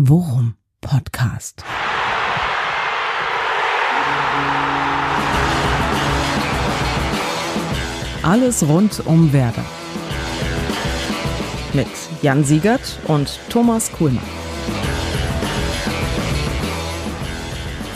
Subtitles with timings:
[0.00, 1.64] Worum Podcast.
[8.22, 9.64] Alles rund um Werder.
[11.72, 11.88] Mit
[12.22, 14.22] Jan Siegert und Thomas Kuhlmann.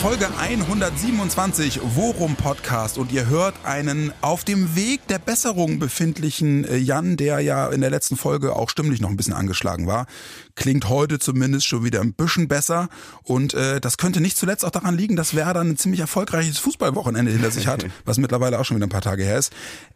[0.03, 6.77] Folge 127 Worum Podcast und ihr hört einen auf dem Weg der Besserung befindlichen äh,
[6.77, 10.07] Jan, der ja in der letzten Folge auch stimmlich noch ein bisschen angeschlagen war.
[10.55, 12.89] Klingt heute zumindest schon wieder ein bisschen besser
[13.23, 17.33] und äh, das könnte nicht zuletzt auch daran liegen, dass Werder ein ziemlich erfolgreiches Fußballwochenende
[17.33, 19.53] hinter sich hat, was mittlerweile auch schon wieder ein paar Tage her ist.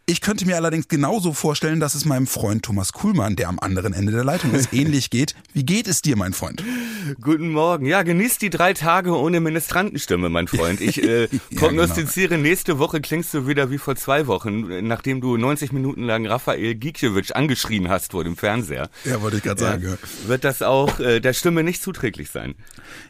[0.08, 3.92] Ich könnte mir allerdings genauso vorstellen, dass es meinem Freund Thomas Kuhlmann, der am anderen
[3.92, 5.34] Ende der Leitung ist, ähnlich geht.
[5.52, 6.62] Wie geht es dir, mein Freund?
[7.20, 7.86] Guten Morgen.
[7.86, 10.80] Ja, genießt die drei Tage ohne Ministrantenstimme, mein Freund.
[10.80, 12.42] Ich äh, ja, prognostiziere, genau.
[12.42, 16.76] nächste Woche klingst du wieder wie vor zwei Wochen, nachdem du 90 Minuten lang Raphael
[16.76, 18.88] Gikiewicz angeschrien hast vor dem Fernseher.
[19.04, 19.82] Ja, wollte ich gerade sagen.
[19.84, 22.54] Ja, wird das auch äh, der Stimme nicht zuträglich sein.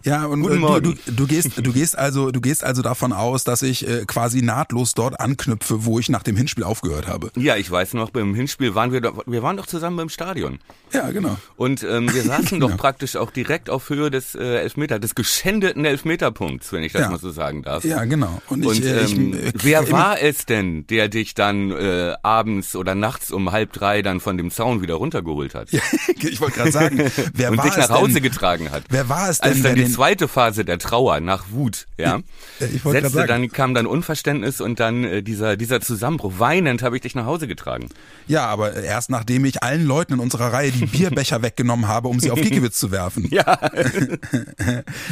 [0.02, 0.82] Ja, und Guten Morgen.
[0.82, 4.04] Du, du, du, gehst, du gehst also, du gehst also davon aus, dass ich äh,
[4.06, 7.30] quasi nahtlos dort anknüpfe, wo ich nach dem Hinspiel aufgehört habe.
[7.36, 10.58] Ja, ich weiß noch, beim Hinspiel waren wir doch, wir waren doch zusammen beim Stadion.
[10.92, 11.36] Ja, genau.
[11.56, 15.84] Und ähm, wir saßen doch praktisch auch direkt auf Höhe des äh, Elfmeter, des geschändeten
[15.84, 17.10] Elfmeterpunkts, wenn ich das ja.
[17.10, 17.84] mal so sagen darf.
[17.84, 18.40] Ja, genau.
[18.48, 22.14] Und, ich, Und äh, ähm, ich, ich, wer war es denn, der dich dann äh,
[22.22, 25.70] abends oder nachts um halb drei dann von dem Zaun wieder runtergeholt hat?
[25.70, 25.82] Ja,
[26.20, 28.84] ich wollte gerade sagen, wer Und dich nach Hause denn, getragen hat.
[28.88, 29.52] Wer war es denn?
[29.52, 32.20] Als dann die zweite Phase der Trauer nach Wut, ja,
[32.60, 33.28] ich setzte, sagen.
[33.28, 36.34] dann kam dann Unverständnis und dann äh, dieser dieser Zusammenbruch.
[36.38, 37.88] Weinend habe ich dich nach Hause getragen.
[38.26, 42.20] Ja, aber erst nachdem ich allen Leuten in unserer Reihe die Bierbecher weggenommen habe, um
[42.20, 43.28] sie auf Giekewitz zu werfen.
[43.30, 43.58] Ja.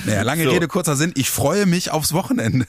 [0.06, 0.50] naja, lange so.
[0.50, 1.12] Rede, kurzer Sinn.
[1.16, 2.66] Ich freue mich aufs Wochenende.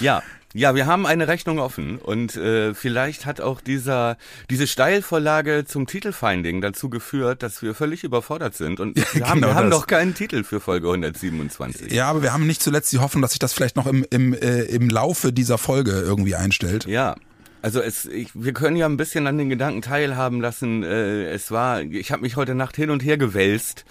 [0.00, 0.22] ja.
[0.54, 4.16] Ja, wir haben eine Rechnung offen und äh, vielleicht hat auch dieser
[4.50, 9.52] diese Steilvorlage zum Titelfinding dazu geführt, dass wir völlig überfordert sind und wir haben, genau
[9.52, 11.92] wir haben noch keinen Titel für Folge 127.
[11.92, 14.34] Ja, aber wir haben nicht zuletzt die Hoffnung, dass sich das vielleicht noch im im
[14.34, 16.86] äh, im Laufe dieser Folge irgendwie einstellt.
[16.86, 17.16] Ja,
[17.62, 20.82] also es, ich, wir können ja ein bisschen an den Gedanken teilhaben lassen.
[20.82, 23.84] Äh, es war, ich habe mich heute Nacht hin und her gewälzt,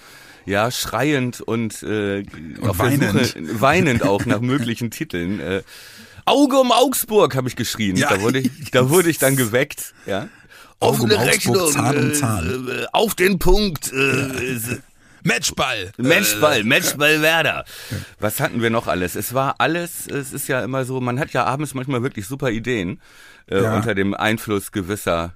[0.46, 2.24] ja, schreiend und, äh,
[2.60, 3.26] und weinend.
[3.28, 5.40] Suche, weinend auch nach möglichen Titeln.
[5.40, 5.64] Äh,
[6.26, 7.96] Auge um Augsburg habe ich geschrien.
[7.96, 8.09] Ja.
[8.09, 9.94] Da wurde ich, da wurde ich dann geweckt.
[10.06, 10.28] Ja.
[10.80, 12.68] Offene um Rechnung, Zahn um Zahn.
[12.68, 13.92] Äh, auf den Punkt.
[13.94, 14.78] Äh, ja.
[15.24, 15.92] Matchball.
[15.98, 17.66] Matchball, Matchball Werder.
[18.20, 19.16] Was hatten wir noch alles?
[19.16, 22.50] Es war alles, es ist ja immer so, man hat ja abends manchmal wirklich super
[22.50, 23.00] Ideen
[23.48, 23.76] äh, ja.
[23.76, 25.36] unter dem Einfluss gewisser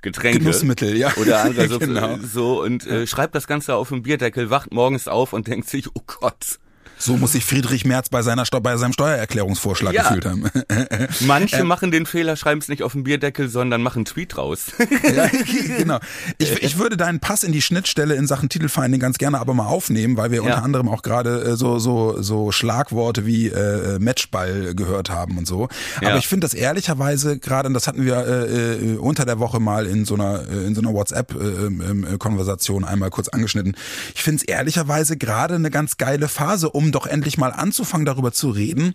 [0.00, 0.38] Getränke.
[0.38, 1.12] Genussmittel, ja.
[1.16, 2.18] Oder andere so, genau.
[2.18, 5.88] so und äh, schreibt das Ganze auf den Bierdeckel, wacht morgens auf und denkt sich,
[5.94, 6.58] oh Gott,
[6.98, 10.02] so muss sich Friedrich Merz bei, seiner, bei seinem Steuererklärungsvorschlag ja.
[10.02, 10.50] gefühlt haben.
[11.20, 14.36] Manche ähm, machen den Fehler, schreiben es nicht auf den Bierdeckel, sondern machen einen Tweet
[14.36, 14.66] raus.
[15.14, 15.28] ja,
[15.78, 15.98] genau.
[16.38, 19.66] Ich, ich würde deinen Pass in die Schnittstelle in Sachen Titelfinding ganz gerne aber mal
[19.66, 20.44] aufnehmen, weil wir ja.
[20.44, 25.46] unter anderem auch gerade äh, so, so, so Schlagworte wie äh, Matchball gehört haben und
[25.46, 25.68] so.
[25.96, 26.16] Aber ja.
[26.18, 29.86] ich finde das ehrlicherweise gerade, und das hatten wir äh, äh, unter der Woche mal
[29.86, 33.76] in so einer, äh, in so einer WhatsApp-Konversation äh, äh, einmal kurz angeschnitten.
[34.14, 38.32] Ich finde es ehrlicherweise gerade eine ganz geile Phase, um doch endlich mal anzufangen, darüber
[38.32, 38.94] zu reden.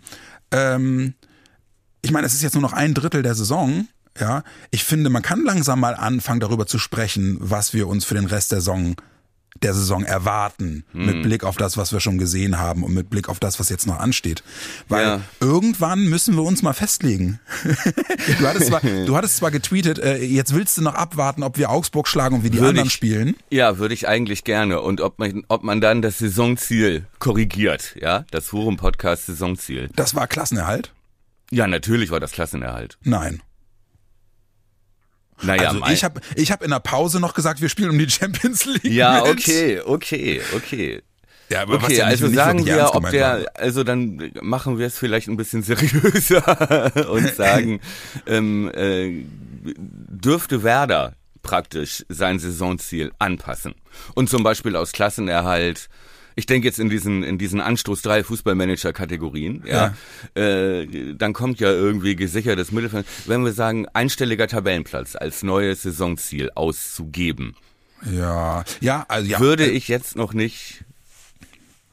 [0.52, 1.14] Ähm,
[2.02, 3.88] ich meine, es ist jetzt nur noch ein Drittel der Saison.
[4.20, 8.14] Ja, ich finde, man kann langsam mal anfangen, darüber zu sprechen, was wir uns für
[8.14, 8.96] den Rest der Saison
[9.62, 11.06] der Saison erwarten, mhm.
[11.06, 13.70] mit Blick auf das, was wir schon gesehen haben und mit Blick auf das, was
[13.70, 14.44] jetzt noch ansteht.
[14.90, 15.22] Weil ja.
[15.40, 17.40] irgendwann müssen wir uns mal festlegen.
[18.40, 21.70] du, hattest zwar, du hattest zwar getweetet, äh, jetzt willst du noch abwarten, ob wir
[21.70, 23.36] Augsburg schlagen und wie die würde anderen ich, spielen.
[23.50, 24.82] Ja, würde ich eigentlich gerne.
[24.82, 29.90] Und ob man, ob man dann das Saisonziel korrigiert, ja, das Forum Podcast Saisonziel.
[29.96, 30.94] Das war Klassenerhalt?
[31.52, 32.98] Ja, natürlich war das Klassenerhalt.
[33.04, 33.42] Nein.
[35.44, 38.10] Naja, also ich habe ich hab in der Pause noch gesagt, wir spielen um die
[38.10, 38.86] Champions League.
[38.86, 39.32] Ja, mit.
[39.32, 41.02] okay, okay, okay.
[41.50, 43.46] Ja, aber okay, ja also sagen wir, ob der, war.
[43.56, 47.80] also dann machen wir es vielleicht ein bisschen seriöser und sagen,
[48.28, 49.24] ähm, äh,
[49.66, 53.76] dürfte Werder praktisch sein Saisonziel anpassen
[54.16, 55.90] und zum Beispiel aus Klassenerhalt
[56.36, 59.94] ich denke jetzt in diesen in diesen Anstoß drei Fußballmanager-Kategorien, ja,
[60.36, 60.42] ja.
[60.42, 63.06] Äh, dann kommt ja irgendwie gesichertes Mittelfeld.
[63.26, 67.56] Wenn wir sagen, einstelliger Tabellenplatz als neues Saisonziel auszugeben,
[68.12, 70.84] ja, ja, also ja, würde ich jetzt noch nicht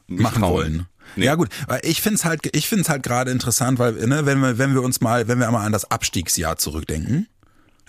[0.07, 0.53] machen trauen.
[0.53, 0.87] wollen.
[1.15, 1.25] Nee.
[1.25, 1.49] Ja gut,
[1.83, 5.01] ich find's halt, ich find's halt gerade interessant, weil ne, wenn wir, wenn wir uns
[5.01, 7.27] mal, wenn wir einmal an das Abstiegsjahr zurückdenken,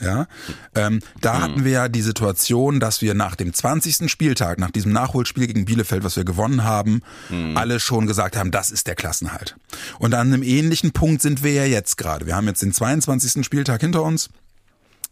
[0.03, 0.27] ja,
[0.75, 1.43] ähm, da mhm.
[1.43, 4.11] hatten wir ja die Situation, dass wir nach dem 20.
[4.11, 7.57] Spieltag, nach diesem Nachholspiel gegen Bielefeld, was wir gewonnen haben, mhm.
[7.57, 9.57] alle schon gesagt haben, das ist der Klassenhalt.
[9.99, 12.27] Und an einem ähnlichen Punkt sind wir ja jetzt gerade.
[12.27, 13.45] Wir haben jetzt den 22.
[13.45, 14.31] Spieltag hinter uns.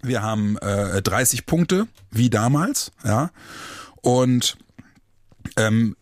[0.02, 3.30] Wir haben äh, 30 Punkte, wie damals, ja.
[4.02, 4.56] Und
[5.60, 5.96] ähm,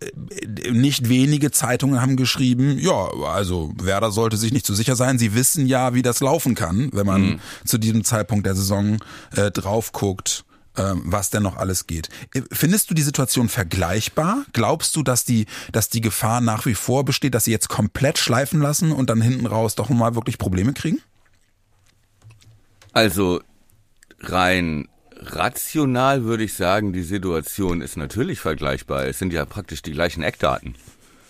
[0.71, 5.19] nicht wenige Zeitungen haben geschrieben, ja, also Werder sollte sich nicht zu sicher sein.
[5.19, 7.41] Sie wissen ja, wie das laufen kann, wenn man mhm.
[7.65, 8.99] zu diesem Zeitpunkt der Saison
[9.35, 10.45] äh, drauf guckt
[10.77, 12.09] ähm, was denn noch alles geht.
[12.35, 14.45] Äh, findest du die Situation vergleichbar?
[14.53, 18.19] Glaubst du, dass die, dass die Gefahr nach wie vor besteht, dass sie jetzt komplett
[18.19, 21.01] schleifen lassen und dann hinten raus doch mal wirklich Probleme kriegen?
[22.93, 23.41] Also
[24.21, 24.89] rein
[25.21, 29.07] rational würde ich sagen, die Situation ist natürlich vergleichbar.
[29.07, 30.75] Es sind ja praktisch die gleichen Eckdaten.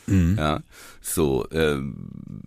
[0.08, 0.37] Mhm.
[0.38, 0.61] Ja,
[1.02, 1.81] so äh,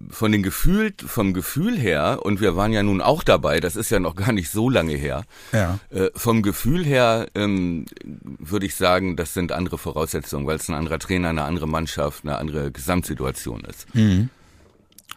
[0.09, 3.59] von den Gefühl, vom Gefühl her und wir waren ja nun auch dabei.
[3.59, 5.23] Das ist ja noch gar nicht so lange her.
[5.51, 5.79] Ja.
[5.91, 10.75] Äh, vom Gefühl her ähm, würde ich sagen, das sind andere Voraussetzungen, weil es ein
[10.75, 13.94] anderer Trainer, eine andere Mannschaft, eine andere Gesamtsituation ist.
[13.94, 14.29] Mhm.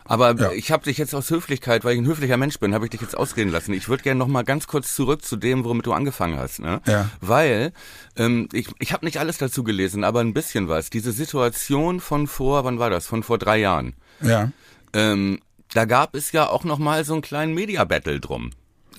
[0.04, 0.52] Aber ja.
[0.52, 3.00] ich habe dich jetzt aus Höflichkeit, weil ich ein höflicher Mensch bin, habe ich dich
[3.00, 3.72] jetzt ausreden lassen.
[3.72, 6.60] Ich würde gerne noch mal ganz kurz zurück zu dem, womit du angefangen hast.
[6.60, 6.82] Ne?
[6.86, 7.08] Ja.
[7.20, 7.72] Weil
[8.16, 10.90] ähm, ich, ich habe nicht alles dazu gelesen, aber ein bisschen was.
[10.90, 13.06] Diese Situation von vor, wann war das?
[13.06, 13.94] Von vor drei Jahren.
[14.20, 14.50] Ja.
[14.92, 15.40] Ähm,
[15.72, 18.50] da gab es ja auch noch mal so einen kleinen Media-Battle drum.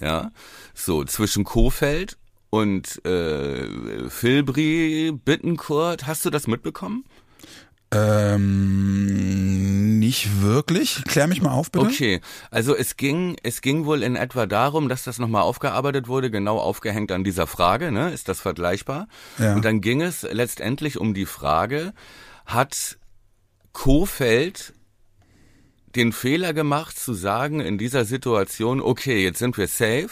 [0.02, 0.31] Ja,
[0.74, 2.18] so zwischen Kofeld
[2.50, 6.06] und äh, Filbri, Bittenkurt.
[6.07, 7.06] Hast du das mitbekommen?
[7.92, 9.46] Ähm,
[10.00, 11.04] nicht wirklich.
[11.06, 11.86] Klär mich mal auf, bitte.
[11.86, 12.22] Okay,
[12.52, 16.58] also es ging, es ging wohl in etwa darum, dass das nochmal aufgearbeitet wurde, genau
[16.58, 18.12] aufgehängt an dieser Frage, ne?
[18.12, 19.08] Ist das vergleichbar?
[19.38, 19.56] Ja.
[19.56, 21.94] Und dann ging es letztendlich um die Frage,
[22.46, 22.98] hat
[23.72, 24.74] Kofeld
[25.96, 30.10] den Fehler gemacht zu sagen in dieser Situation, okay, jetzt sind wir safe,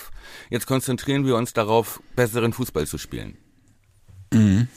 [0.49, 3.37] jetzt konzentrieren wir uns darauf, besseren Fußball zu spielen.
[4.33, 4.67] Mhm.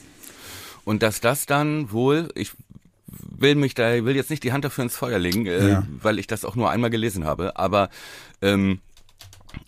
[0.85, 2.53] Und dass das dann wohl, ich
[3.21, 5.87] will mich da, will jetzt nicht die Hand dafür ins Feuer legen, äh, ja.
[6.03, 7.91] weil ich das auch nur einmal gelesen habe, aber
[8.43, 8.81] ähm,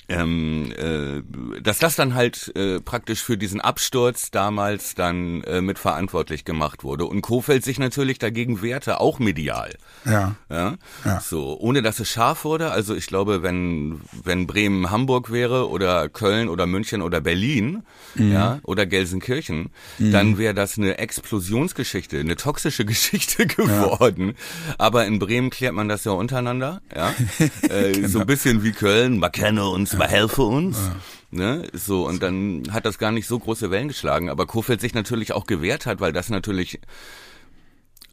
[0.08, 6.44] ähm, äh, dass das dann halt äh, praktisch für diesen Absturz damals dann äh, mitverantwortlich
[6.44, 9.76] gemacht wurde und Kofeld sich natürlich dagegen wehrte, auch medial.
[10.04, 10.36] Ja.
[10.50, 10.76] ja.
[11.04, 11.20] ja.
[11.20, 12.70] So, ohne dass es scharf wurde.
[12.70, 17.82] Also ich glaube, wenn wenn Bremen Hamburg wäre oder Köln oder München oder Berlin,
[18.14, 18.32] mhm.
[18.32, 20.12] ja, oder Gelsenkirchen, mhm.
[20.12, 24.28] dann wäre das eine Explosionsgeschichte, eine toxische Geschichte geworden.
[24.28, 24.74] Ja.
[24.78, 27.14] Aber in Bremen klärt man das ja untereinander, ja.
[27.68, 28.08] äh, genau.
[28.08, 30.78] So ein bisschen wie Köln, man kenne uns, man helfe uns.
[30.78, 30.96] Ja.
[31.30, 31.68] Ne?
[31.72, 34.30] So, und dann hat das gar nicht so große Wellen geschlagen.
[34.30, 36.80] Aber Kofeld sich natürlich auch gewehrt hat, weil das natürlich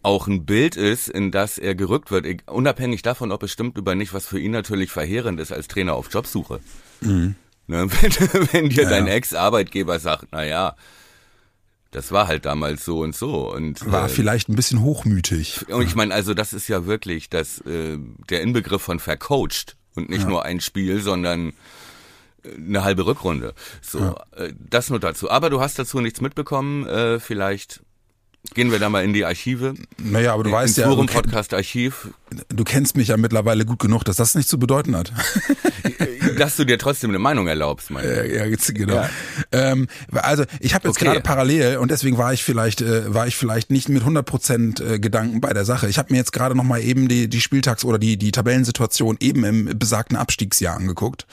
[0.04, 3.96] auch ein Bild ist, in das er gerückt wird, unabhängig davon, ob es stimmt oder
[3.96, 6.60] nicht, was für ihn natürlich verheerend ist als Trainer auf Jobsuche.
[7.02, 7.36] Mhm.
[7.68, 8.12] Ne, wenn,
[8.52, 10.76] wenn dir ja, dein Ex-Arbeitgeber sagt, na ja,
[11.90, 15.68] das war halt damals so und so und war äh, vielleicht ein bisschen hochmütig.
[15.70, 17.98] Und ich meine, also das ist ja wirklich das äh,
[18.30, 20.30] der Inbegriff von vercoacht und nicht ja.
[20.30, 21.54] nur ein Spiel, sondern
[22.44, 23.54] äh, eine halbe Rückrunde.
[23.82, 24.16] So, ja.
[24.36, 25.30] äh, das nur dazu.
[25.30, 26.86] Aber du hast dazu nichts mitbekommen.
[26.88, 27.82] Äh, vielleicht
[28.54, 29.74] gehen wir da mal in die Archive.
[29.98, 32.10] Naja, aber du in, weißt ja, Forum Podcast Archiv.
[32.50, 35.12] Du kennst mich ja mittlerweile gut genug, dass das nichts zu bedeuten hat.
[36.38, 38.34] dass du dir trotzdem eine Meinung erlaubst, meine ich.
[38.34, 38.96] Ja, ja, genau.
[38.96, 39.10] Ja.
[39.52, 41.06] Ähm, also ich habe jetzt okay.
[41.06, 44.80] gerade parallel und deswegen war ich vielleicht äh, war ich vielleicht nicht mit 100 Prozent
[44.80, 45.88] äh, Gedanken bei der Sache.
[45.88, 49.18] Ich habe mir jetzt gerade noch mal eben die die Spieltags oder die die Tabellensituation
[49.20, 51.26] eben im besagten Abstiegsjahr angeguckt.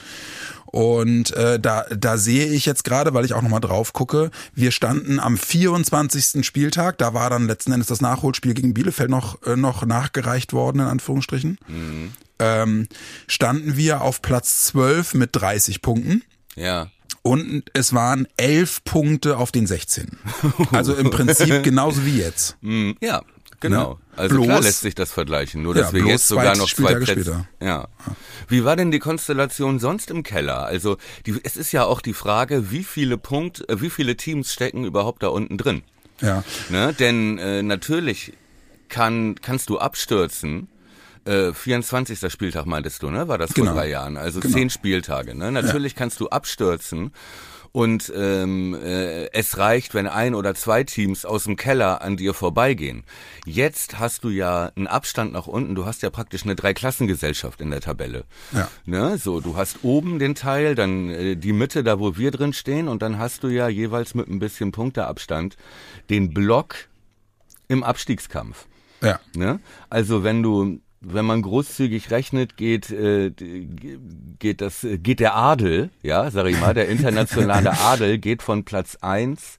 [0.73, 4.71] Und äh, da, da sehe ich jetzt gerade, weil ich auch nochmal drauf gucke, wir
[4.71, 6.45] standen am 24.
[6.45, 10.79] Spieltag, da war dann letzten Endes das Nachholspiel gegen Bielefeld noch, äh, noch nachgereicht worden,
[10.79, 11.59] in Anführungsstrichen.
[11.67, 12.11] Mhm
[12.43, 12.87] ähm,
[13.27, 16.23] standen wir auf Platz 12 mit 30 Punkten.
[16.55, 16.89] Ja.
[17.21, 20.17] Und es waren elf Punkte auf den 16.
[20.71, 22.57] Also im Prinzip genauso wie jetzt.
[22.61, 23.21] Mm, ja,
[23.63, 23.93] genau.
[23.93, 23.99] Ne?
[24.15, 26.95] Also bloß, klar lässt sich das vergleichen, nur dass ja, wir jetzt sogar noch zwei
[26.95, 27.47] Plätze.
[27.61, 27.87] Ja.
[28.47, 30.65] Wie war denn die Konstellation sonst im Keller?
[30.65, 34.53] Also die, es ist ja auch die Frage, wie viele Punkte, äh, wie viele Teams
[34.53, 35.83] stecken überhaupt da unten drin?
[36.21, 36.43] Ja.
[36.69, 36.93] Ne?
[36.93, 38.33] Denn äh, natürlich
[38.89, 40.67] kann kannst du abstürzen
[41.25, 42.31] äh, 24.
[42.31, 43.27] Spieltag meintest du, ne?
[43.27, 43.75] War das vor genau.
[43.75, 44.17] drei Jahren?
[44.17, 44.53] Also genau.
[44.53, 45.35] zehn Spieltage.
[45.35, 45.51] Ne?
[45.51, 45.99] Natürlich ja.
[45.99, 47.11] kannst du abstürzen.
[47.73, 52.35] Und ähm, äh, es reicht, wenn ein oder zwei Teams aus dem Keller an dir
[52.35, 53.03] vorbeigehen.
[53.45, 55.73] Jetzt hast du ja einen Abstand nach unten.
[55.73, 58.25] Du hast ja praktisch eine Dreiklassengesellschaft in der Tabelle.
[58.51, 58.69] Ja.
[58.85, 59.17] Ne?
[59.17, 62.87] So, du hast oben den Teil, dann äh, die Mitte, da wo wir drin stehen,
[62.87, 65.57] und dann hast du ja jeweils mit ein bisschen Punkteabstand
[66.11, 66.75] den Block
[67.69, 68.67] im Abstiegskampf.
[69.01, 69.19] Ja.
[69.35, 69.59] Ne?
[69.89, 73.31] Also wenn du wenn man großzügig rechnet, geht äh,
[74.39, 78.97] geht das geht der Adel, ja, sag ich mal, der internationale Adel geht von Platz
[79.01, 79.57] eins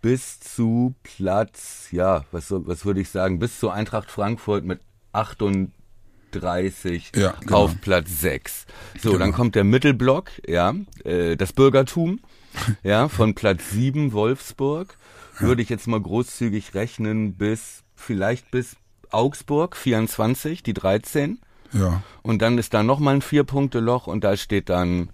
[0.00, 4.80] bis zu Platz, ja, was was würde ich sagen, bis zu Eintracht Frankfurt mit
[5.12, 7.56] 38 ja, genau.
[7.56, 8.66] auf Platz 6.
[9.00, 9.20] So, genau.
[9.20, 10.74] dann kommt der Mittelblock, ja,
[11.04, 12.20] äh, das Bürgertum,
[12.82, 14.96] ja, von Platz 7 Wolfsburg
[15.38, 18.76] würde ich jetzt mal großzügig rechnen, bis, vielleicht bis
[19.12, 21.38] Augsburg, 24, die 13.
[21.72, 22.02] Ja.
[22.22, 25.10] Und dann ist da nochmal ein Vier-Punkte-Loch und da steht dann,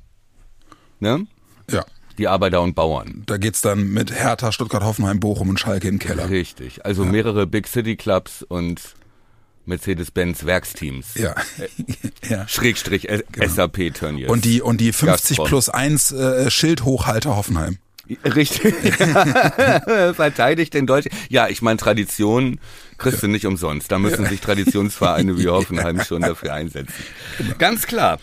[1.01, 1.27] ne?
[1.71, 1.85] Ja.
[2.19, 3.23] Die Arbeiter und Bauern.
[3.27, 6.31] Da geht's dann mit Hertha, Stuttgart, Hoffenheim, Bochum und Schalke im Keller.
[6.31, 6.85] Richtig.
[6.85, 8.81] Also mehrere Big City Clubs und
[9.67, 11.15] Mercedes-Benz Werksteams.
[11.15, 11.37] Ja.
[12.29, 12.49] ja.
[12.49, 13.03] Schrägstrich.
[13.03, 14.33] Genau.
[14.33, 15.47] Und die, und die 50 Gazprom.
[15.47, 17.79] plus 1 äh, Schildhochhalter Hoffenheim.
[18.25, 18.75] Richtig.
[20.15, 21.11] Verteidigt den Deutschen.
[21.29, 22.59] Ja, ich meine, Tradition
[22.97, 23.91] kriegst du nicht umsonst.
[23.93, 26.95] Da müssen sich Traditionsvereine wie Hoffenheim schon dafür einsetzen.
[27.59, 28.19] Ganz klar.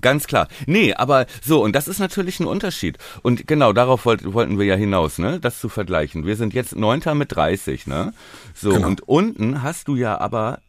[0.00, 0.48] Ganz klar.
[0.66, 2.98] Nee, aber so, und das ist natürlich ein Unterschied.
[3.22, 5.40] Und genau, darauf wollt, wollten wir ja hinaus, ne?
[5.40, 6.24] Das zu vergleichen.
[6.24, 8.12] Wir sind jetzt Neunter mit 30, ne?
[8.54, 8.86] So, Genau.
[8.86, 10.60] und unten hast du ja aber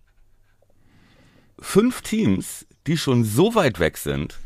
[1.59, 4.39] fünf Teams, die schon so weit weg sind,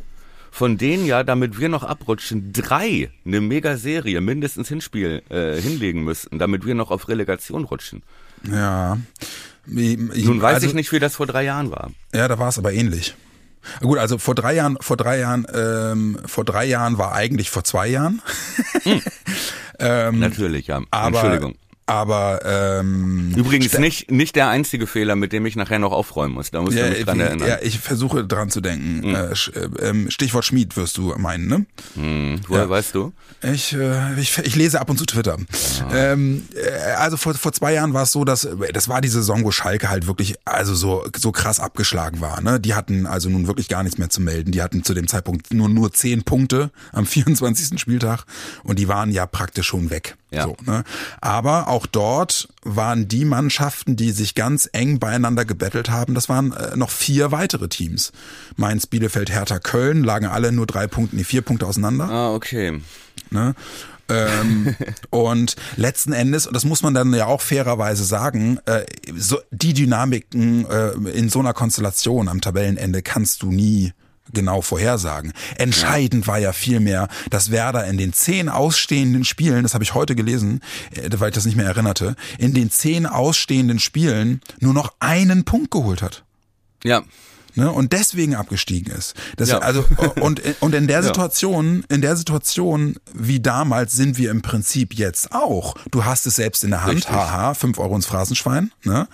[0.54, 6.38] von denen ja, damit wir noch abrutschen, drei eine Mega-Serie mindestens Hinspiel äh, hinlegen müssten,
[6.38, 8.04] damit wir noch auf Relegation rutschen.
[8.48, 9.00] Ja.
[9.66, 11.90] Ich, Nun weiß also, ich nicht, wie das vor drei Jahren war.
[12.14, 13.16] Ja, da war es aber ähnlich.
[13.82, 17.64] Gut, also vor drei Jahren, vor drei Jahren, ähm, vor drei Jahren war eigentlich vor
[17.64, 18.22] zwei Jahren.
[19.80, 20.78] Natürlich, ja.
[20.78, 21.56] Ähm, Aber, Entschuldigung.
[21.86, 26.50] Aber ähm, Übrigens nicht, nicht der einzige Fehler, mit dem ich nachher noch aufräumen muss.
[26.52, 27.48] Da musst ja, du mich dran wie- erinnern.
[27.48, 29.04] ja, ich versuche dran zu denken.
[29.14, 31.66] Äh, äh, ähm, Stichwort Schmied wirst du meinen, ne?
[31.96, 32.70] Hm, woher Ja.
[32.70, 33.12] weißt du?
[33.42, 35.38] Ich, äh, ich, ich lese ab und zu Twitter.
[35.94, 39.44] Ähm, äh, also vor, vor zwei Jahren war es so, dass das war die Saison,
[39.44, 42.40] wo Schalke halt wirklich also so so krass abgeschlagen war.
[42.42, 42.60] Ne?
[42.62, 44.52] Die hatten also nun wirklich gar nichts mehr zu melden.
[44.52, 47.80] Die hatten zu dem Zeitpunkt nur nur zehn Punkte am 24.
[47.80, 48.24] Spieltag
[48.64, 50.16] und die waren ja praktisch schon weg.
[50.34, 50.46] Ja.
[50.46, 50.84] So, ne?
[51.22, 56.54] Aber auch dort waren die Mannschaften, die sich ganz eng beieinander gebettelt haben, das waren
[56.54, 58.12] äh, noch vier weitere Teams.
[58.56, 62.10] Mainz, Bielefeld, Hertha, Köln lagen alle nur drei Punkte, nee, vier Punkte auseinander.
[62.10, 62.82] Ah, okay.
[63.30, 63.56] Ne?
[64.10, 64.76] ähm,
[65.10, 68.86] und letzten Endes, und das muss man dann ja auch fairerweise sagen, äh,
[69.16, 73.94] so, die Dynamiken äh, in so einer Konstellation am Tabellenende kannst du nie
[74.32, 75.34] genau vorhersagen.
[75.58, 80.16] Entscheidend war ja vielmehr, dass Werder in den zehn ausstehenden Spielen, das habe ich heute
[80.16, 80.62] gelesen,
[80.92, 85.44] äh, weil ich das nicht mehr erinnerte, in den zehn ausstehenden Spielen nur noch einen
[85.44, 86.24] Punkt geholt hat
[86.84, 87.04] Ja.
[87.56, 89.14] ne, und deswegen abgestiegen ist.
[89.38, 89.60] Das, Ja.
[89.60, 89.86] also
[90.22, 91.04] und und in der.
[91.04, 95.76] Situation, in der Situation wie damals sind wir im Prinzip jetzt auch.
[95.92, 97.12] Du hast es selbst in der Hand, Richtig.
[97.14, 98.72] haha, fünf Euro ins Phrasenschwein.
[98.84, 99.08] Ne?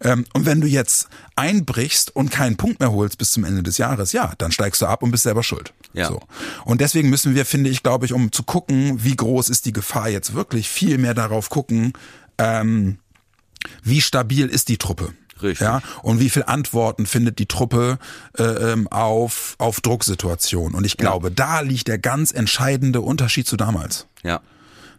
[0.00, 3.78] Ähm, und wenn du jetzt einbrichst und keinen Punkt mehr holst bis zum Ende des
[3.78, 5.72] Jahres, ja, dann steigst du ab und bist selber schuld.
[5.92, 6.08] Ja.
[6.08, 6.20] So.
[6.64, 9.72] Und deswegen müssen wir, finde ich, glaube ich, um zu gucken, wie groß ist die
[9.72, 11.92] Gefahr jetzt wirklich, viel mehr darauf gucken,
[12.38, 12.98] ähm,
[13.82, 15.12] wie stabil ist die Truppe.
[15.42, 15.66] Richtig.
[15.66, 17.98] Ja, und wie viel Antworten findet die Truppe
[18.38, 20.74] äh, ähm, auf, auf Drucksituationen.
[20.74, 24.06] Und ich glaube, da liegt der ganz entscheidende Unterschied zu damals.
[24.22, 24.40] Ja.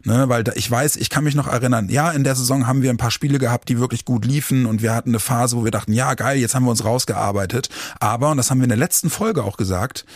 [0.08, 2.80] Ne, weil da, ich weiß, ich kann mich noch erinnern, ja, in der Saison haben
[2.80, 5.64] wir ein paar Spiele gehabt, die wirklich gut liefen und wir hatten eine Phase, wo
[5.64, 7.68] wir dachten, ja, geil, jetzt haben wir uns rausgearbeitet.
[8.00, 10.06] Aber, und das haben wir in der letzten Folge auch gesagt,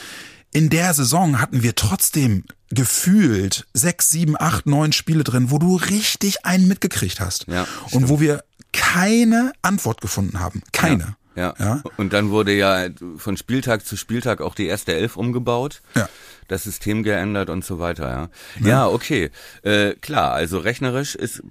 [0.50, 5.76] in der Saison hatten wir trotzdem gefühlt sechs, sieben, acht, neun Spiele drin, wo du
[5.76, 7.44] richtig einen mitgekriegt hast.
[7.48, 10.62] Ja, und wo wir keine Antwort gefunden haben.
[10.72, 11.02] Keine.
[11.02, 11.16] Ja.
[11.34, 11.82] Ja.
[11.96, 15.82] Und dann wurde ja von Spieltag zu Spieltag auch die erste Elf umgebaut.
[15.94, 16.08] Ja.
[16.48, 18.66] Das System geändert und so weiter, ja.
[18.66, 19.30] Ja, okay.
[19.62, 21.42] Äh, klar, also rechnerisch ist,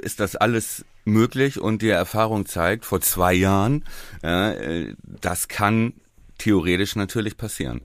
[0.00, 3.84] ist das alles möglich und die Erfahrung zeigt, vor zwei Jahren,
[4.22, 5.94] ja, äh, das kann
[6.38, 7.82] theoretisch natürlich passieren.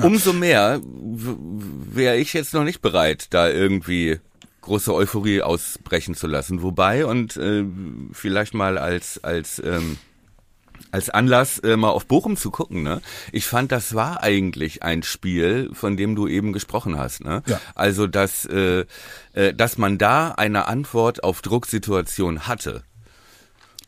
[0.00, 4.20] Umso mehr wäre ich jetzt noch nicht bereit, da irgendwie
[4.62, 6.62] große Euphorie ausbrechen zu lassen.
[6.62, 7.64] Wobei, und äh,
[8.12, 9.98] vielleicht mal als, als, ähm,
[10.90, 13.02] als Anlass, äh, mal auf Bochum zu gucken, ne?
[13.32, 17.42] Ich fand, das war eigentlich ein Spiel, von dem du eben gesprochen hast, ne?
[17.46, 17.60] Ja.
[17.74, 18.84] Also, dass, äh,
[19.34, 22.82] äh, dass man da eine Antwort auf Drucksituation hatte.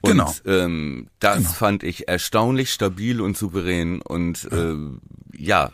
[0.01, 0.35] Und, Genau.
[0.45, 1.51] Ähm, das Genau.
[1.51, 4.75] fand ich erstaunlich stabil und souverän und äh,
[5.37, 5.71] ja,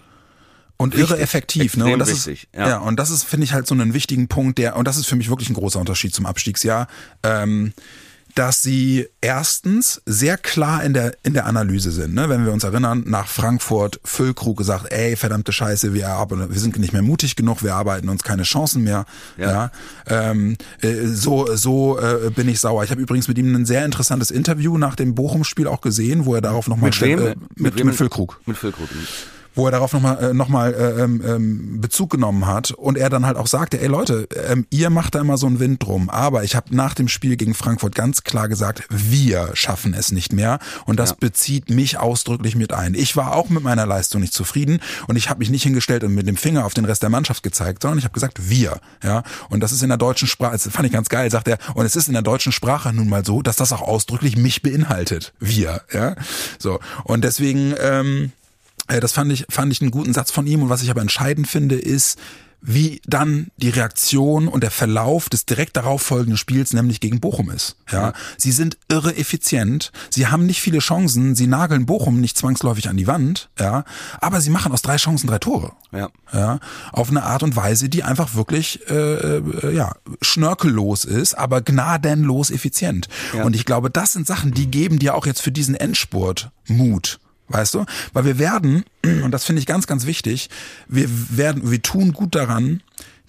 [0.81, 1.93] Und Richtig, irre effektiv, ne?
[1.93, 2.69] Und das wichtig, ist, ja.
[2.69, 2.79] ja.
[2.79, 5.15] und das ist, finde ich, halt so einen wichtigen Punkt, der, und das ist für
[5.15, 6.89] mich wirklich ein großer Unterschied zum Abstiegsjahr,
[7.23, 7.75] ähm,
[8.35, 12.31] dass sie erstens sehr klar in der, in der Analyse sind, ne?
[12.31, 16.79] Wenn wir uns erinnern, nach Frankfurt, Füllkrug gesagt, ey, verdammte Scheiße, wir, arbeiten, wir sind
[16.79, 19.05] nicht mehr mutig genug, wir arbeiten uns keine Chancen mehr,
[19.37, 19.51] Ja.
[19.51, 19.71] ja.
[20.07, 22.85] Ähm, äh, so, so äh, bin ich sauer.
[22.85, 26.35] Ich habe übrigens mit ihm ein sehr interessantes Interview nach dem Bochum-Spiel auch gesehen, wo
[26.37, 27.19] er darauf nochmal Mit wem?
[27.19, 27.87] äh, Mit mit, wem?
[27.89, 28.89] mit Füllkrug mit Füllkrug.
[29.61, 33.11] Wo er darauf nochmal äh, noch mal, äh, ähm, ähm, Bezug genommen hat und er
[33.11, 36.09] dann halt auch sagte, ey Leute, ähm, ihr macht da immer so einen Wind drum,
[36.09, 40.33] aber ich habe nach dem Spiel gegen Frankfurt ganz klar gesagt, wir schaffen es nicht
[40.33, 41.17] mehr und das ja.
[41.21, 42.95] bezieht mich ausdrücklich mit ein.
[42.95, 46.15] Ich war auch mit meiner Leistung nicht zufrieden und ich habe mich nicht hingestellt und
[46.15, 49.23] mit dem Finger auf den Rest der Mannschaft gezeigt, sondern ich habe gesagt, wir, ja,
[49.51, 51.85] und das ist in der deutschen Sprache, das fand ich ganz geil, sagt er, und
[51.85, 55.35] es ist in der deutschen Sprache nun mal so, dass das auch ausdrücklich mich beinhaltet,
[55.39, 56.17] wir, ja,
[56.59, 58.40] so und deswegen ähm, äh,
[58.99, 60.63] das fand ich, fand ich einen guten Satz von ihm.
[60.63, 62.19] Und was ich aber entscheidend finde, ist,
[62.63, 67.51] wie dann die Reaktion und der Verlauf des direkt darauf folgenden Spiels, nämlich gegen Bochum
[67.51, 67.77] ist.
[67.91, 69.93] Ja, sie sind irre effizient.
[70.11, 71.35] Sie haben nicht viele Chancen.
[71.35, 73.49] Sie nageln Bochum nicht zwangsläufig an die Wand.
[73.59, 73.85] Ja,
[74.21, 75.73] aber sie machen aus drei Chancen drei Tore.
[75.93, 76.61] Ja, ja,
[76.93, 82.51] auf eine Art und Weise, die einfach wirklich äh, äh, ja schnörkellos ist, aber gnadenlos
[82.51, 83.09] effizient.
[83.35, 83.45] Ja.
[83.45, 87.20] Und ich glaube, das sind Sachen, die geben dir auch jetzt für diesen Endspurt Mut.
[87.51, 87.85] Weißt du?
[88.13, 90.49] Weil wir werden, und das finde ich ganz, ganz wichtig,
[90.89, 92.83] wir werden, wir tun gut daran,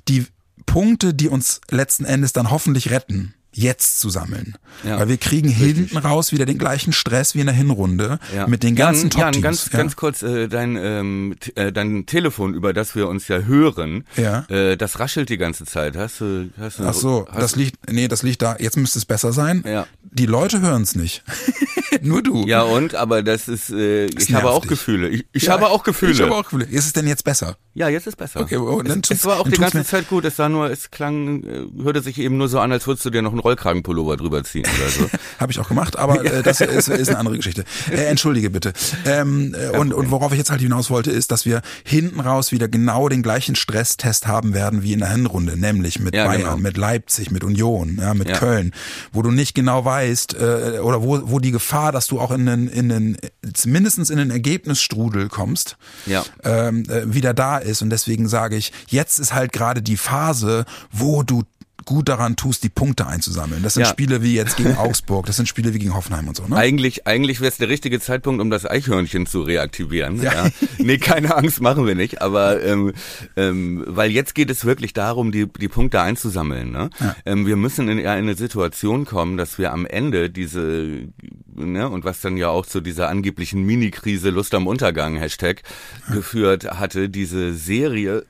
[0.07, 0.27] die
[0.65, 4.55] Punkte, die uns letzten Endes dann hoffentlich retten, jetzt zu sammeln.
[4.83, 5.75] Ja, Weil wir kriegen richtig.
[5.75, 8.47] hinten raus wieder den gleichen Stress wie in der Hinrunde ja.
[8.47, 9.35] mit den ganzen Top-Teams.
[9.35, 9.77] Jan, ganz, ja?
[9.77, 14.45] ganz kurz, äh, dein, ähm, äh, dein Telefon, über das wir uns ja hören, ja.
[14.49, 15.97] äh, das raschelt die ganze Zeit.
[15.97, 19.05] Hast du, hast du, Ach so, das liegt, nee, das liegt da, jetzt müsste es
[19.05, 19.63] besser sein.
[19.65, 19.85] Ja.
[20.03, 21.23] Die Leute hören es nicht.
[22.01, 22.45] Nur du.
[22.47, 24.65] Ja und, aber das ist, äh, das ich habe auch.
[24.65, 25.09] Gefühle.
[25.09, 26.13] Ich, ich habe auch Gefühle.
[26.13, 26.65] Ich habe auch Gefühle.
[26.65, 27.57] Ist es denn jetzt besser?
[27.73, 28.41] Ja, jetzt ist besser.
[28.41, 30.25] Okay, oh, dann es, es war auch die ganze Zeit gut.
[30.25, 33.09] Es sah nur, es klang, äh, hörte sich eben nur so an, als würdest du
[33.09, 35.09] dir noch Rollkragenpullover drüber ziehen oder so.
[35.39, 37.65] habe ich auch gemacht, aber äh, das ist, ist eine andere Geschichte.
[37.91, 38.73] Äh, entschuldige bitte.
[39.05, 42.51] Ähm, äh, und, und worauf ich jetzt halt hinaus wollte, ist, dass wir hinten raus
[42.51, 46.41] wieder genau den gleichen Stresstest haben werden wie in der Hinrunde, nämlich mit ja, Bayern,
[46.41, 46.57] genau.
[46.57, 48.37] mit Leipzig, mit Union, ja, mit ja.
[48.37, 48.73] Köln,
[49.11, 52.45] wo du nicht genau weißt äh, oder wo, wo die Gefahr, dass du auch in
[52.45, 53.17] den, in den
[53.65, 56.23] mindestens in den Ergebnisstrudel kommst, ja.
[56.43, 57.81] ähm, äh, wieder da ist.
[57.81, 61.43] Und deswegen sage ich, jetzt ist halt gerade die Phase, wo du
[61.91, 63.61] gut daran tust, die Punkte einzusammeln.
[63.63, 63.89] Das sind ja.
[63.89, 66.47] Spiele wie jetzt gegen Augsburg, das sind Spiele wie gegen Hoffenheim und so.
[66.47, 66.55] Ne?
[66.55, 70.21] Eigentlich, eigentlich wäre es der richtige Zeitpunkt, um das Eichhörnchen zu reaktivieren.
[70.21, 70.45] Ja.
[70.45, 70.49] ja.
[70.77, 72.21] Nee, keine Angst, machen wir nicht.
[72.21, 72.93] Aber ähm,
[73.35, 76.71] ähm, weil jetzt geht es wirklich darum, die, die Punkte einzusammeln.
[76.71, 76.89] Ne?
[76.99, 77.15] Ja.
[77.25, 81.07] Ähm, wir müssen in eine Situation kommen, dass wir am Ende diese,
[81.53, 85.63] ne, und was dann ja auch zu dieser angeblichen Mini-Krise Lust am Untergang Hashtag
[86.11, 88.25] geführt hatte, diese Serie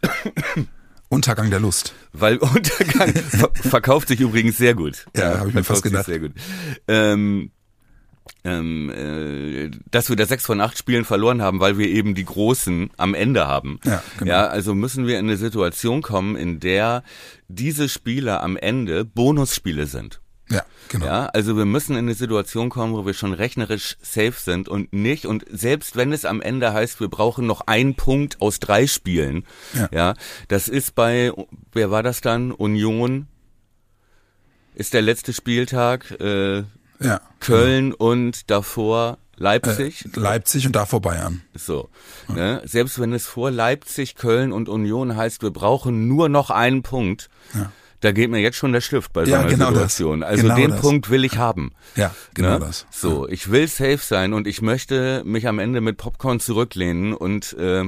[1.12, 1.94] Untergang der Lust.
[2.14, 3.14] Weil Untergang
[3.54, 5.06] verkauft sich übrigens sehr gut.
[5.16, 6.06] Ja, ja habe ich mir fast gedacht.
[6.06, 6.32] Sehr gut.
[6.88, 7.52] Ähm,
[8.46, 12.24] ähm, äh, dass wir da sechs von acht Spielen verloren haben, weil wir eben die
[12.24, 13.82] Großen am Ende haben.
[13.84, 14.32] Ja, genau.
[14.32, 17.04] ja, also müssen wir in eine Situation kommen, in der
[17.50, 20.21] diese Spiele am Ende Bonusspiele sind.
[20.52, 21.06] Ja, genau.
[21.06, 24.92] Ja, also wir müssen in eine Situation kommen, wo wir schon rechnerisch safe sind und
[24.92, 28.86] nicht, und selbst wenn es am Ende heißt, wir brauchen noch einen Punkt aus drei
[28.86, 30.14] Spielen, ja, ja
[30.50, 31.32] das ist bei,
[31.72, 32.52] wer war das dann?
[32.52, 33.28] Union
[34.76, 36.64] ist der letzte Spieltag, äh,
[37.00, 38.12] ja, Köln genau.
[38.12, 40.06] und davor Leipzig.
[40.06, 41.42] Äh, Leipzig und davor Bayern.
[41.56, 41.90] So.
[42.28, 42.36] Ja.
[42.36, 42.62] Ne?
[42.66, 47.30] Selbst wenn es vor Leipzig, Köln und Union heißt, wir brauchen nur noch einen Punkt.
[47.56, 50.22] Ja da geht mir jetzt schon der Stift bei so einer genau Situation.
[50.22, 50.32] Das.
[50.32, 50.82] Also genau den das.
[50.82, 51.72] Punkt will ich haben.
[51.96, 52.60] Ja, genau ne?
[52.60, 52.86] das.
[52.90, 57.54] So, ich will safe sein und ich möchte mich am Ende mit Popcorn zurücklehnen und
[57.54, 57.86] äh,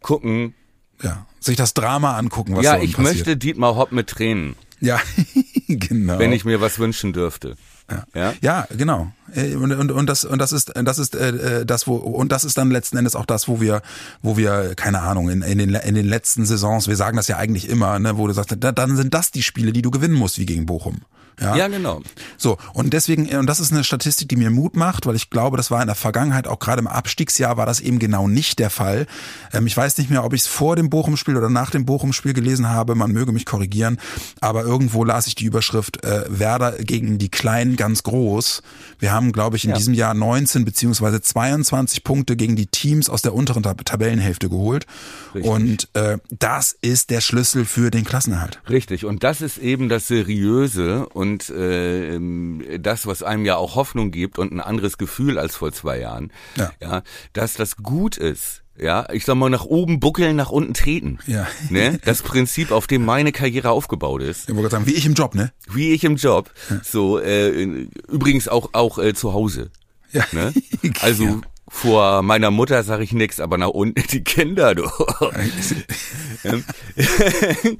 [0.00, 0.54] gucken.
[1.02, 3.16] Ja, sich das Drama angucken, was ja, so ich passiert.
[3.16, 4.56] möchte Dietmar Hopp mit Tränen.
[4.80, 5.00] Ja,
[5.68, 6.18] genau.
[6.18, 7.56] Wenn ich mir was wünschen dürfte.
[7.90, 8.04] Ja.
[8.14, 9.10] ja, ja, genau.
[9.34, 12.44] Äh, und, und, und das und das ist das ist äh, das wo und das
[12.44, 13.82] ist dann letzten Endes auch das, wo wir
[14.20, 17.36] wo wir keine Ahnung in, in den in den letzten Saisons, wir sagen das ja
[17.38, 20.14] eigentlich immer, ne, wo du sagst, da, dann sind das die Spiele, die du gewinnen
[20.14, 21.00] musst, wie gegen Bochum.
[21.40, 21.56] Ja?
[21.56, 22.02] ja, genau.
[22.36, 25.56] So, und deswegen, und das ist eine Statistik, die mir Mut macht, weil ich glaube,
[25.56, 28.70] das war in der Vergangenheit, auch gerade im Abstiegsjahr, war das eben genau nicht der
[28.70, 29.06] Fall.
[29.52, 32.32] Ähm, ich weiß nicht mehr, ob ich es vor dem Bochum-Spiel oder nach dem Bochum-Spiel
[32.32, 33.98] gelesen habe, man möge mich korrigieren,
[34.40, 38.62] aber irgendwo las ich die Überschrift äh, Werder gegen die Kleinen ganz groß.
[38.98, 39.76] Wir haben, glaube ich, in ja.
[39.76, 44.86] diesem Jahr 19 beziehungsweise 22 Punkte gegen die Teams aus der unteren Tab Tabellenhälfte geholt.
[45.34, 45.50] Richtig.
[45.50, 48.60] Und äh, das ist der Schlüssel für den Klassenerhalt.
[48.68, 53.56] Richtig, und das ist eben das Seriöse und und äh, ähm, das, was einem ja
[53.56, 57.76] auch Hoffnung gibt und ein anderes Gefühl als vor zwei Jahren, ja, ja dass das
[57.76, 58.62] gut ist.
[58.80, 61.18] Ja, ich sag mal, nach oben buckeln, nach unten treten.
[61.26, 61.48] Ja.
[61.68, 61.98] Ne?
[62.04, 64.48] Das Prinzip, auf dem meine Karriere aufgebaut ist.
[64.48, 65.52] Ich wollte sagen, wie ich im Job, ne?
[65.68, 66.52] Wie ich im Job.
[66.70, 66.80] Ja.
[66.84, 67.48] So, äh,
[68.06, 69.72] übrigens auch, auch äh, zu Hause.
[70.12, 70.24] Ja.
[70.30, 70.54] Ne?
[71.00, 74.88] Also, vor meiner Mutter sage ich nix, aber nach unten die Kinder, du.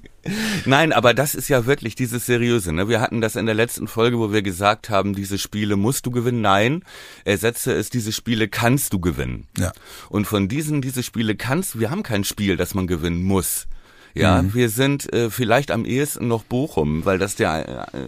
[0.66, 2.72] Nein, aber das ist ja wirklich dieses Seriöse.
[2.72, 2.88] Ne?
[2.88, 6.10] Wir hatten das in der letzten Folge, wo wir gesagt haben, diese Spiele musst du
[6.10, 6.40] gewinnen.
[6.40, 6.84] Nein,
[7.24, 9.46] ersetze es, diese Spiele kannst du gewinnen.
[9.56, 9.72] Ja.
[10.10, 13.66] Und von diesen, diese Spiele kannst du, wir haben kein Spiel, das man gewinnen muss.
[14.14, 14.54] Ja, mhm.
[14.54, 18.00] wir sind äh, vielleicht am ehesten noch Bochum, weil das der, äh,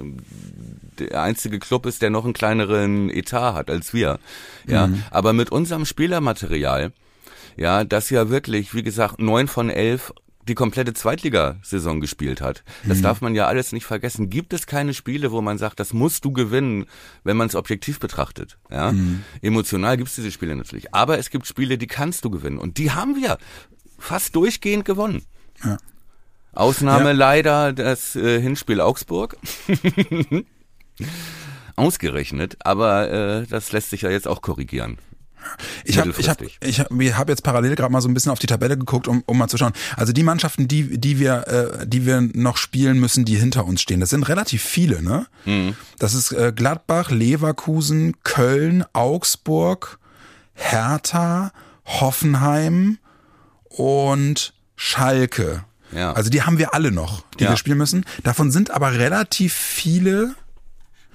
[1.09, 4.19] der einzige Club ist, der noch einen kleineren Etat hat als wir.
[4.67, 5.03] Ja, mhm.
[5.11, 6.93] aber mit unserem Spielermaterial,
[7.57, 10.13] ja, das ja wirklich, wie gesagt, neun von elf
[10.49, 12.65] die komplette Zweitligasaison gespielt hat.
[12.85, 13.03] Das mhm.
[13.03, 14.31] darf man ja alles nicht vergessen.
[14.31, 16.87] Gibt es keine Spiele, wo man sagt, das musst du gewinnen,
[17.25, 18.59] wenn man es objektiv betrachtet?
[18.71, 18.93] Ja?
[18.93, 19.23] Mhm.
[19.43, 20.95] Emotional gibt es diese Spiele natürlich.
[20.95, 22.59] Aber es gibt Spiele, die kannst du gewinnen.
[22.59, 23.39] Und die haben wir
[23.99, 25.23] fast durchgehend gewonnen.
[25.63, 25.77] Ja.
[26.53, 27.13] Ausnahme ja.
[27.13, 29.37] leider das äh, Hinspiel Augsburg.
[31.77, 34.99] Ausgerechnet, aber äh, das lässt sich ja jetzt auch korrigieren.
[35.85, 38.39] Ich habe ich hab, ich hab, hab jetzt parallel gerade mal so ein bisschen auf
[38.39, 39.73] die Tabelle geguckt, um, um mal zu schauen.
[39.97, 43.81] Also die Mannschaften, die, die, wir, äh, die wir noch spielen müssen, die hinter uns
[43.81, 45.03] stehen, das sind relativ viele.
[45.03, 45.27] Ne?
[45.47, 45.75] Mhm.
[45.99, 49.99] Das ist äh, Gladbach, Leverkusen, Köln, Augsburg,
[50.55, 51.53] Hertha,
[51.87, 52.99] Hoffenheim
[53.65, 55.65] und Schalke.
[55.93, 56.13] Ja.
[56.13, 57.51] Also die haben wir alle noch, die ja.
[57.51, 58.05] wir spielen müssen.
[58.23, 60.35] Davon sind aber relativ viele,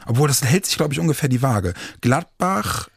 [0.06, 1.74] obwohl das hält sich, glaube ich, ungefähr die Waage.
[2.02, 2.90] Gladbach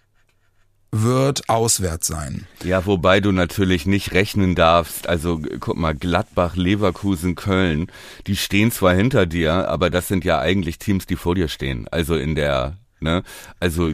[0.91, 2.47] wird auswärts sein.
[2.65, 5.09] Ja, wobei du natürlich nicht rechnen darfst.
[5.09, 7.89] Also guck mal, Gladbach, Leverkusen, Köln,
[8.27, 11.89] die stehen zwar hinter dir, aber das sind ja eigentlich Teams, die vor dir stehen.
[11.89, 13.23] Also in der Ne?
[13.61, 13.93] Also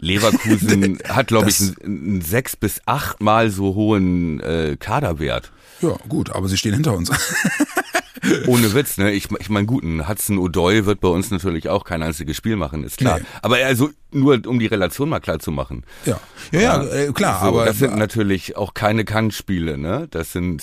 [0.00, 5.52] Leverkusen hat, glaube ich, einen, sechs bis achtmal so hohen äh, Kaderwert.
[5.80, 7.10] Ja, gut, aber sie stehen hinter uns.
[8.46, 9.12] Ohne Witz, ne?
[9.12, 12.56] Ich, ich meine, gut, ein Hudson O'Doy wird bei uns natürlich auch kein einziges Spiel
[12.56, 13.18] machen, ist klar.
[13.18, 13.26] Nee.
[13.42, 15.84] Aber also nur um die Relation mal klar zu machen.
[16.04, 17.40] Ja, ja, ja, ja äh, klar.
[17.40, 20.08] So, aber das sind natürlich auch keine Kann-Spiele, ne?
[20.10, 20.62] Das sind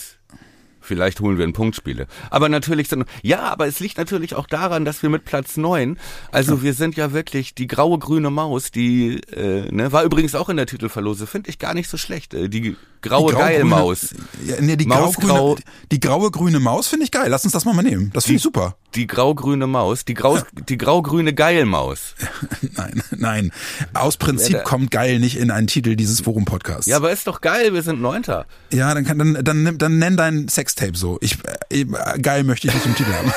[0.83, 2.07] Vielleicht holen wir ein Punktspiele.
[2.29, 5.97] Aber natürlich sind, ja, aber es liegt natürlich auch daran, dass wir mit Platz neun,
[6.31, 6.63] also ja.
[6.63, 10.57] wir sind ja wirklich die graue grüne Maus, die, äh, ne, war übrigens auch in
[10.57, 12.33] der Titelverlose, finde ich gar nicht so schlecht.
[12.33, 14.15] Äh, die graue die Geilmaus.
[14.45, 15.57] Ja, nee, die, Maus, grau, grau,
[15.91, 17.29] die graue grüne Maus finde ich geil.
[17.29, 18.11] Lass uns das mal mal nehmen.
[18.13, 18.75] Das finde ich super.
[18.95, 20.43] Die grau-grüne Maus, die grau, ja.
[20.69, 22.15] die grau-grüne Geilmaus.
[22.75, 23.51] nein, nein.
[23.93, 26.85] Aus Prinzip ja, kommt geil nicht in einen Titel dieses Forum-Podcasts.
[26.85, 28.45] Ja, aber ist doch geil, wir sind Neunter.
[28.71, 31.17] Ja, dann kann, dann, dann, dann nenn dein Sextape so.
[31.21, 31.37] Ich,
[31.69, 33.31] äh, geil möchte ich nicht im Titel haben.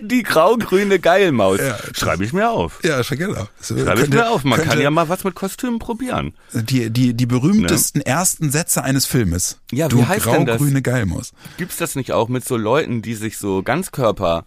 [0.08, 1.58] die grau-grüne Geilmaus.
[1.58, 2.80] Ja, Schreibe ich mir auf.
[2.84, 3.50] Ja, schreib auf.
[3.62, 4.44] Schreibe ich mir auf.
[4.44, 6.34] Man könnte, kann ja mal was mit Kostümen probieren.
[6.52, 8.06] Die, die, die berühmtesten ne?
[8.06, 9.58] ersten Sätze eines Filmes.
[9.70, 10.58] Ja, wie du heißt grau, denn das?
[10.58, 11.32] grüne Geilmaus.
[11.56, 14.44] Gibt's das nicht auch mit so Leuten, die sich so Ganzkörper,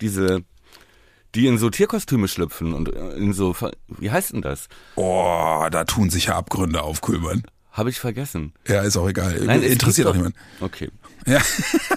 [0.00, 0.42] diese
[1.34, 3.56] die in so Tierkostüme schlüpfen und in so,
[3.88, 4.68] wie heißt denn das?
[4.94, 7.42] Oh, da tun sich ja Abgründe auf, Kulman.
[7.72, 8.52] Habe ich vergessen.
[8.68, 9.40] Ja, ist auch egal.
[9.44, 10.36] Nein, Interessiert auch niemand.
[10.60, 10.90] Okay.
[11.26, 11.40] Ja.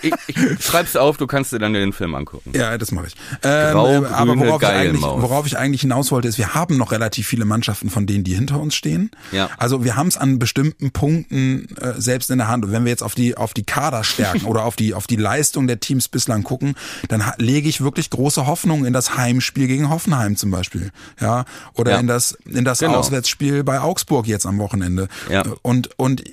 [0.02, 2.52] ich, ich schreib's auf, du kannst dir dann den Film angucken.
[2.56, 3.16] Ja, das mache ich.
[3.44, 7.28] Ähm, aber worauf ich, eigentlich, worauf ich eigentlich hinaus wollte, ist, wir haben noch relativ
[7.28, 9.12] viele Mannschaften von denen, die hinter uns stehen.
[9.32, 9.50] Ja.
[9.58, 12.66] Also wir haben es an bestimmten Punkten äh, selbst in der Hand.
[12.66, 15.68] Und wenn wir jetzt auf die auf die Kaderstärken oder auf die auf die Leistung
[15.68, 16.76] der Teams bislang gucken,
[17.10, 21.92] dann lege ich wirklich große Hoffnung in das Heimspiel gegen Hoffenheim zum Beispiel, ja, oder
[21.92, 22.00] ja.
[22.00, 22.96] in das in das genau.
[22.96, 25.08] Auswärtsspiel bei Augsburg jetzt am Wochenende.
[25.30, 25.44] Ja.
[25.62, 26.24] Und und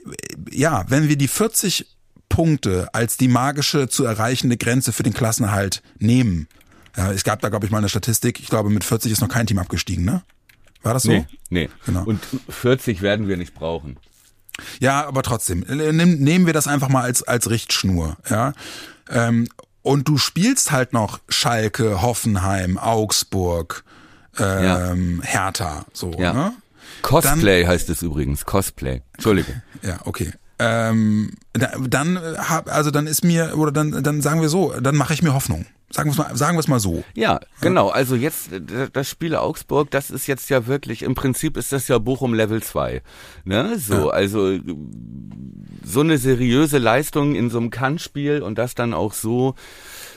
[0.51, 1.87] ja, wenn wir die 40
[2.35, 6.49] Punkte als die magische zu erreichende Grenze für den Klassenerhalt nehmen.
[6.97, 8.41] Ja, es gab da, glaube ich, mal eine Statistik.
[8.41, 10.23] Ich glaube, mit 40 ist noch kein Team abgestiegen, ne?
[10.83, 11.13] War das so?
[11.13, 11.69] Nee, nee.
[11.87, 12.03] Genau.
[12.03, 13.99] Und 40 werden wir nicht brauchen.
[14.81, 18.53] Ja, aber trotzdem, nehmen wir das einfach mal als, als Richtschnur, ja.
[19.09, 19.47] Ähm,
[19.83, 23.85] und du spielst halt noch Schalke, Hoffenheim, Augsburg,
[24.39, 25.31] ähm, ja.
[25.31, 26.33] Hertha, so, ja.
[26.33, 26.53] ne?
[27.03, 29.03] Cosplay Dann, heißt es übrigens, Cosplay.
[29.13, 29.63] Entschuldige.
[29.83, 34.73] Ja, okay ähm, dann hab, also dann ist mir oder dann dann sagen wir so,
[34.81, 35.67] dann mache ich mir Hoffnung.
[35.91, 37.05] Sagen wir mal, sagen wir es mal so.
[37.15, 37.89] Ja, genau.
[37.89, 38.51] Also jetzt
[38.93, 42.63] das Spiel Augsburg, das ist jetzt ja wirklich im Prinzip ist das ja Bochum Level
[42.63, 43.03] 2.
[43.45, 43.79] Ne?
[43.79, 44.09] So, ja.
[44.09, 44.59] also
[45.85, 49.55] so eine seriöse Leistung in so einem Kannspiel und das dann auch so,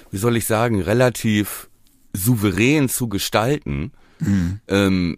[0.10, 1.70] wie soll ich sagen, relativ
[2.14, 4.60] souverän zu gestalten, mhm.
[4.68, 5.18] ähm,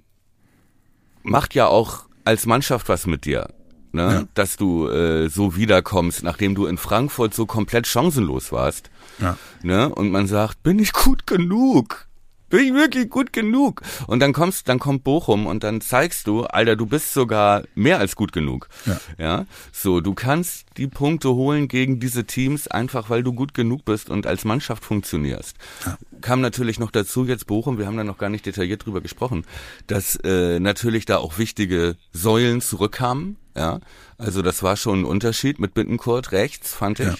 [1.23, 3.47] macht ja auch als Mannschaft was mit dir
[3.91, 4.01] ne?
[4.01, 4.23] Ja.
[4.33, 8.89] dass du äh, so wiederkommst, nachdem du in Frankfurt so komplett chancenlos warst.
[9.19, 9.37] Ja.
[9.63, 9.89] Ne?
[9.89, 12.09] Und man sagt, bin ich gut genug?
[12.49, 13.81] bin ich wirklich gut genug?
[14.07, 17.99] Und dann kommst, dann kommt Bochum und dann zeigst du, Alter, du bist sogar mehr
[17.99, 18.67] als gut genug.
[18.85, 18.99] Ja.
[19.17, 19.45] ja.
[19.71, 24.09] So, du kannst die Punkte holen gegen diese Teams einfach, weil du gut genug bist
[24.09, 25.55] und als Mannschaft funktionierst.
[25.85, 25.97] Ja.
[26.21, 29.45] Kam natürlich noch dazu jetzt Bochum, wir haben da noch gar nicht detailliert drüber gesprochen,
[29.87, 33.37] dass äh, natürlich da auch wichtige Säulen zurückkamen.
[33.59, 33.79] Ja,
[34.17, 37.07] also das war schon ein Unterschied mit Bittenkurt rechts, fand ich.
[37.07, 37.15] Ja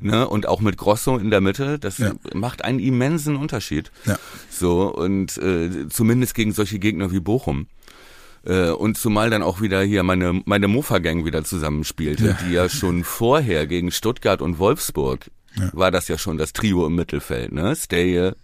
[0.00, 2.12] ne, und auch mit Grosso in der Mitte, das ja.
[2.32, 3.90] macht einen immensen Unterschied.
[4.04, 4.18] Ja.
[4.50, 7.66] So, und äh, zumindest gegen solche Gegner wie Bochum.
[8.44, 12.38] Äh, und zumal dann auch wieder hier meine, meine Mofa-Gang wieder zusammenspielte, ja.
[12.44, 15.70] die ja schon vorher gegen Stuttgart und Wolfsburg ja.
[15.72, 17.74] war das ja schon das Trio im Mittelfeld, ne?
[17.76, 18.36] Steje,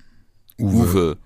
[0.58, 1.16] Uwe, Uwe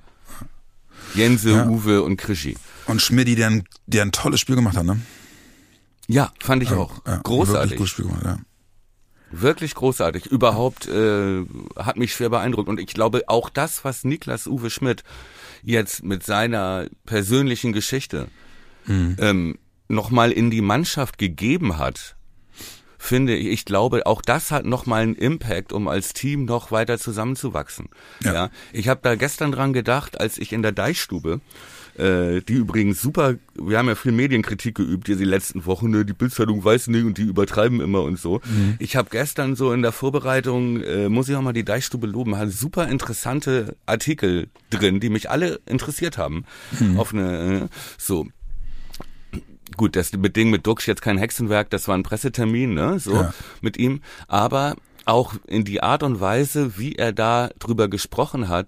[1.15, 1.67] Jense, ja.
[1.69, 2.57] Uwe und Krischi.
[2.87, 4.99] Und Schmidti, der ein, der ein tolles Spiel gemacht hat, ne?
[6.09, 7.05] Ja, fand ich auch.
[7.07, 7.77] Ja, Großartig.
[7.77, 8.39] Gutes Spiel gemacht, ja.
[9.31, 10.27] Wirklich großartig.
[10.27, 11.45] Überhaupt äh,
[11.77, 12.69] hat mich schwer beeindruckt.
[12.69, 15.03] Und ich glaube, auch das, was Niklas Uwe Schmidt
[15.63, 18.29] jetzt mit seiner persönlichen Geschichte
[18.87, 19.17] mhm.
[19.19, 22.17] ähm, nochmal in die Mannschaft gegeben hat,
[22.99, 26.99] finde ich, ich glaube, auch das hat nochmal einen Impact, um als Team noch weiter
[26.99, 27.89] zusammenzuwachsen.
[28.23, 28.33] Ja.
[28.33, 31.41] ja ich habe da gestern dran gedacht, als ich in der Deichstube
[31.99, 36.05] äh, die übrigens super, wir haben ja viel Medienkritik geübt hier die letzten Wochen, ne?
[36.05, 38.41] die Bildzeitung weiß nicht und die übertreiben immer und so.
[38.45, 38.77] Mhm.
[38.79, 42.37] Ich habe gestern so in der Vorbereitung, äh, muss ich auch mal die Deichstube loben,
[42.37, 46.45] hatte super interessante Artikel drin, die mich alle interessiert haben.
[46.79, 46.99] Mhm.
[46.99, 48.27] Auf eine, äh, so,
[49.77, 53.15] gut, das mit Ding mit Dux jetzt kein Hexenwerk, das war ein Pressetermin, ne, so
[53.15, 53.35] ja.
[53.61, 58.67] mit ihm, aber auch in die Art und Weise, wie er da drüber gesprochen hat,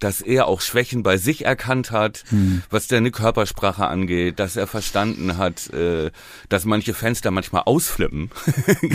[0.00, 2.62] dass er auch Schwächen bei sich erkannt hat, hm.
[2.70, 6.10] was seine Körpersprache angeht, dass er verstanden hat, äh,
[6.48, 8.30] dass manche Fenster manchmal ausflippen,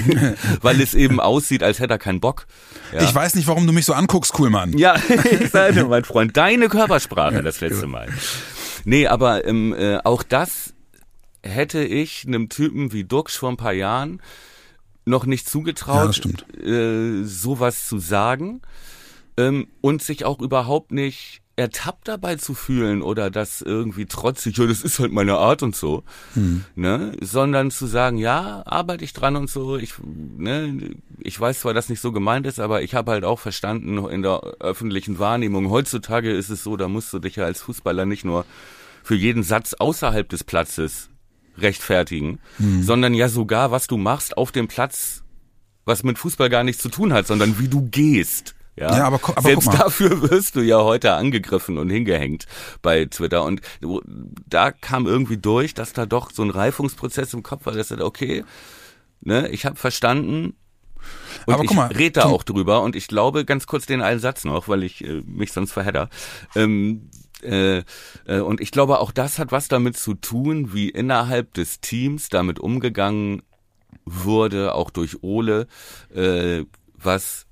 [0.61, 2.47] weil es eben aussieht, als hätte er keinen Bock.
[2.91, 3.03] Ja.
[3.03, 4.77] Ich weiß nicht, warum du mich so anguckst, cool Mann.
[4.77, 4.95] Ja,
[5.41, 8.09] ich sage, mein Freund, deine Körpersprache das letzte Mal.
[8.83, 10.73] Nee, aber ähm, äh, auch das
[11.43, 14.21] hätte ich einem Typen wie Dux vor ein paar Jahren
[15.05, 16.19] noch nicht zugetraut,
[16.59, 18.61] ja, äh, sowas zu sagen
[19.37, 24.65] ähm, und sich auch überhaupt nicht ertappt dabei zu fühlen oder das irgendwie trotzig, ja,
[24.65, 26.65] das ist halt meine Art und so, hm.
[26.75, 31.73] ne, sondern zu sagen, ja, arbeite ich dran und so, ich, ne, ich weiß zwar,
[31.73, 35.69] dass nicht so gemeint ist, aber ich habe halt auch verstanden in der öffentlichen Wahrnehmung,
[35.69, 38.45] heutzutage ist es so, da musst du dich ja als Fußballer nicht nur
[39.01, 41.09] für jeden Satz außerhalb des Platzes
[41.57, 42.83] rechtfertigen, hm.
[42.83, 45.23] sondern ja sogar, was du machst auf dem Platz,
[45.85, 48.55] was mit Fußball gar nichts zu tun hat, sondern wie du gehst.
[48.77, 52.45] Ja, ja aber, aber selbst dafür wirst du ja heute angegriffen und hingehängt
[52.81, 53.43] bei Twitter.
[53.43, 53.61] Und
[54.47, 58.03] da kam irgendwie durch, dass da doch so ein Reifungsprozess im Kopf war, dass er,
[58.03, 58.43] okay,
[59.21, 60.55] ne, ich habe verstanden,
[61.45, 64.01] und aber ich guck mal, red da auch drüber und ich glaube, ganz kurz den
[64.01, 66.09] einen Satz noch, weil ich äh, mich sonst verhedder.
[66.55, 67.09] Ähm,
[67.43, 67.83] äh,
[68.25, 72.29] äh, und ich glaube, auch das hat was damit zu tun, wie innerhalb des Teams
[72.29, 73.43] damit umgegangen
[74.05, 75.67] wurde, auch durch Ole,
[76.13, 76.63] äh,
[76.97, 77.45] was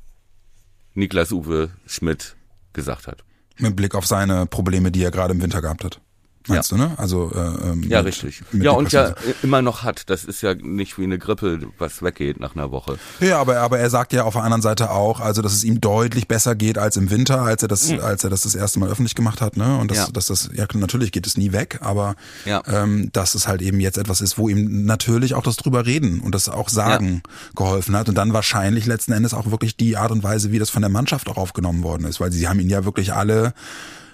[0.94, 2.36] Niklas Uwe Schmidt
[2.74, 3.24] gesagt hat.
[3.58, 6.02] Mit Blick auf seine Probleme, die er gerade im Winter gehabt hat.
[6.48, 6.78] Meinst ja.
[6.78, 6.94] du, ne?
[6.98, 8.42] Also äh, ähm, Ja, richtig.
[8.52, 10.10] Ja, und ja immer noch hat.
[10.10, 12.98] Das ist ja nicht wie eine Grippe, was weggeht nach einer Woche.
[13.20, 15.80] Ja, aber, aber er sagt ja auf der anderen Seite auch, also dass es ihm
[15.80, 18.00] deutlich besser geht als im Winter, als er das, mhm.
[18.02, 19.78] als er das das erste Mal öffentlich gemacht hat, ne?
[19.78, 20.08] Und das, ja.
[20.12, 22.62] dass das, ja natürlich geht es nie weg, aber ja.
[22.68, 26.20] ähm, dass es halt eben jetzt etwas ist, wo ihm natürlich auch das drüber reden
[26.20, 27.32] und das auch sagen ja.
[27.56, 28.10] geholfen hat.
[28.10, 30.90] Und dann wahrscheinlich letzten Endes auch wirklich die Art und Weise, wie das von der
[30.90, 33.54] Mannschaft auch aufgenommen worden ist, weil sie haben ihn ja wirklich alle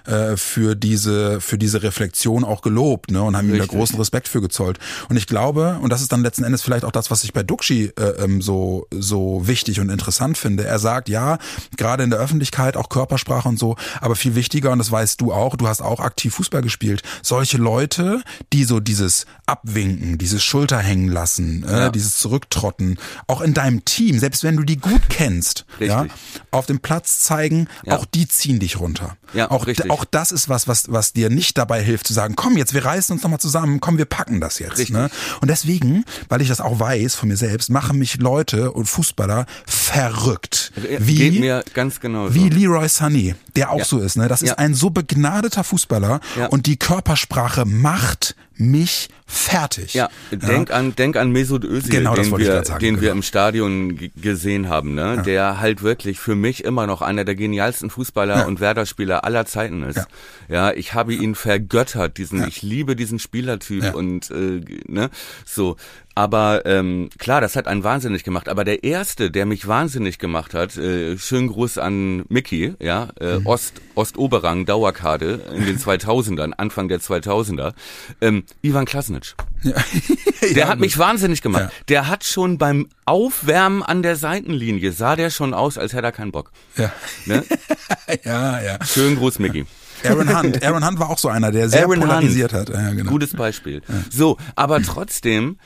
[0.05, 3.63] äh, für diese für diese Reflexion auch gelobt ne und haben Richtig.
[3.63, 6.61] ihm da großen Respekt für gezollt und ich glaube und das ist dann letzten Endes
[6.61, 10.65] vielleicht auch das was ich bei Duxi äh, ähm, so so wichtig und interessant finde
[10.65, 11.37] er sagt ja
[11.77, 15.33] gerade in der Öffentlichkeit auch Körpersprache und so aber viel wichtiger und das weißt du
[15.33, 20.79] auch du hast auch aktiv Fußball gespielt solche Leute die so dieses Abwinken dieses Schulter
[20.79, 21.89] hängen lassen äh, ja.
[21.89, 26.05] dieses Zurücktrotten auch in deinem Team selbst wenn du die gut kennst ja
[26.51, 27.97] auf dem Platz zeigen ja.
[27.97, 31.29] auch die ziehen dich runter ja, auch richtig auch das ist was, was, was dir
[31.29, 34.39] nicht dabei hilft zu sagen, komm, jetzt wir reißen uns nochmal zusammen, komm, wir packen
[34.39, 34.89] das jetzt.
[34.89, 35.09] Ne?
[35.41, 39.45] Und deswegen, weil ich das auch weiß von mir selbst, machen mich Leute und Fußballer
[39.65, 40.68] verrückt.
[40.75, 43.85] Wie, Geht mir ganz genau Wie Leroy Sané, der auch ja.
[43.85, 44.15] so ist.
[44.15, 44.27] Ne?
[44.27, 46.47] Das ist ein so begnadeter Fußballer ja.
[46.47, 49.93] und die Körpersprache macht mich fertig.
[49.93, 53.01] Ja, denk an denk an Mesut Özil, genau, den wir sagen, den genau.
[53.01, 55.23] wir im Stadion gesehen haben, ne?
[55.25, 59.83] Der halt wirklich für mich immer noch einer der genialsten Fußballer und Werder-Spieler aller Zeiten
[59.83, 60.05] ist.
[60.49, 65.09] Ja, ich habe ihn vergöttert, diesen ich liebe diesen Spielertyp und äh, ne,
[65.45, 65.77] so
[66.19, 68.49] Aber ähm, klar, das hat einen wahnsinnig gemacht.
[68.49, 73.39] Aber der erste, der mich wahnsinnig gemacht hat, äh, schönen Gruß an Mickey, ja, äh,
[73.39, 73.45] mhm.
[73.45, 77.71] Ost Ostoberrang Dauerkarte in den 2000ern, Anfang der 2000er,
[78.19, 79.35] ähm, Ivan Klasnic.
[79.63, 79.71] Ja.
[80.41, 81.69] der ja, hat mich wahnsinnig gemacht.
[81.71, 81.83] Ja.
[81.87, 86.11] Der hat schon beim Aufwärmen an der Seitenlinie sah der schon aus, als hätte er
[86.11, 86.51] keinen Bock.
[86.75, 86.91] Ja.
[87.27, 87.45] Ne?
[88.25, 88.77] ja, ja.
[88.85, 89.65] Schönen Gruß, Mickey.
[90.03, 90.63] Aaron Hunt.
[90.63, 92.69] Aaron Hunt war auch so einer, der sehr Aaron polarisiert Hunt.
[92.71, 92.75] hat.
[92.75, 93.09] Ja, genau.
[93.09, 93.81] Gutes Beispiel.
[94.09, 95.57] So, aber trotzdem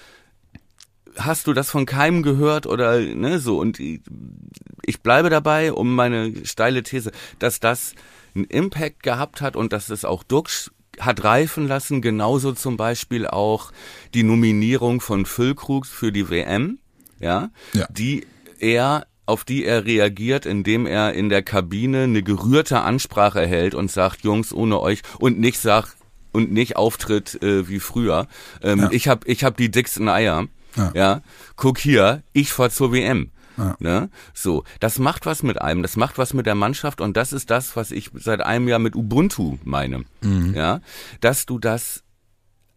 [1.17, 6.45] hast du das von keinem gehört oder ne so und ich bleibe dabei um meine
[6.45, 7.93] steile These, dass das
[8.35, 13.25] einen Impact gehabt hat und dass es auch Dux hat reifen lassen, genauso zum Beispiel
[13.27, 13.71] auch
[14.13, 16.79] die Nominierung von Füllkrug für die WM,
[17.19, 17.87] ja, ja.
[17.89, 18.27] die
[18.59, 23.89] er auf die er reagiert, indem er in der Kabine eine gerührte Ansprache hält und
[23.89, 25.95] sagt, Jungs, ohne euch und nicht sagt
[26.33, 28.27] und nicht auftritt äh, wie früher.
[28.61, 28.89] Ähm, ja.
[28.91, 30.47] Ich habe ich hab die dicksten Eier.
[30.75, 30.91] Ja.
[30.93, 31.21] ja.
[31.55, 33.31] Guck hier, ich fahr zur WM.
[33.57, 33.75] Ja.
[33.79, 34.09] Ne?
[34.33, 37.51] So, das macht was mit einem, das macht was mit der Mannschaft und das ist
[37.51, 40.05] das, was ich seit einem Jahr mit Ubuntu meine.
[40.21, 40.53] Mhm.
[40.55, 40.81] Ja,
[41.21, 42.03] dass du das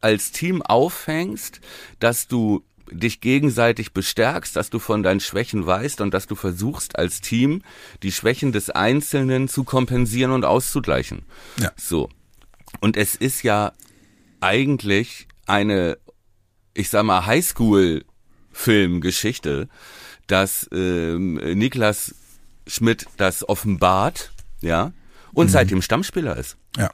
[0.00, 1.60] als Team aufhängst,
[1.98, 6.98] dass du dich gegenseitig bestärkst, dass du von deinen Schwächen weißt und dass du versuchst
[6.98, 7.62] als Team
[8.02, 11.24] die Schwächen des Einzelnen zu kompensieren und auszugleichen.
[11.58, 11.72] Ja.
[11.76, 12.08] So.
[12.80, 13.72] Und es ist ja
[14.40, 15.98] eigentlich eine,
[16.76, 19.68] ich sag mal, Highschool-Filmgeschichte,
[20.26, 22.16] dass ähm, Niklas
[22.66, 24.92] Schmidt das offenbart, ja,
[25.32, 25.50] und mhm.
[25.50, 26.56] seitdem Stammspieler ist.
[26.76, 26.90] Ja.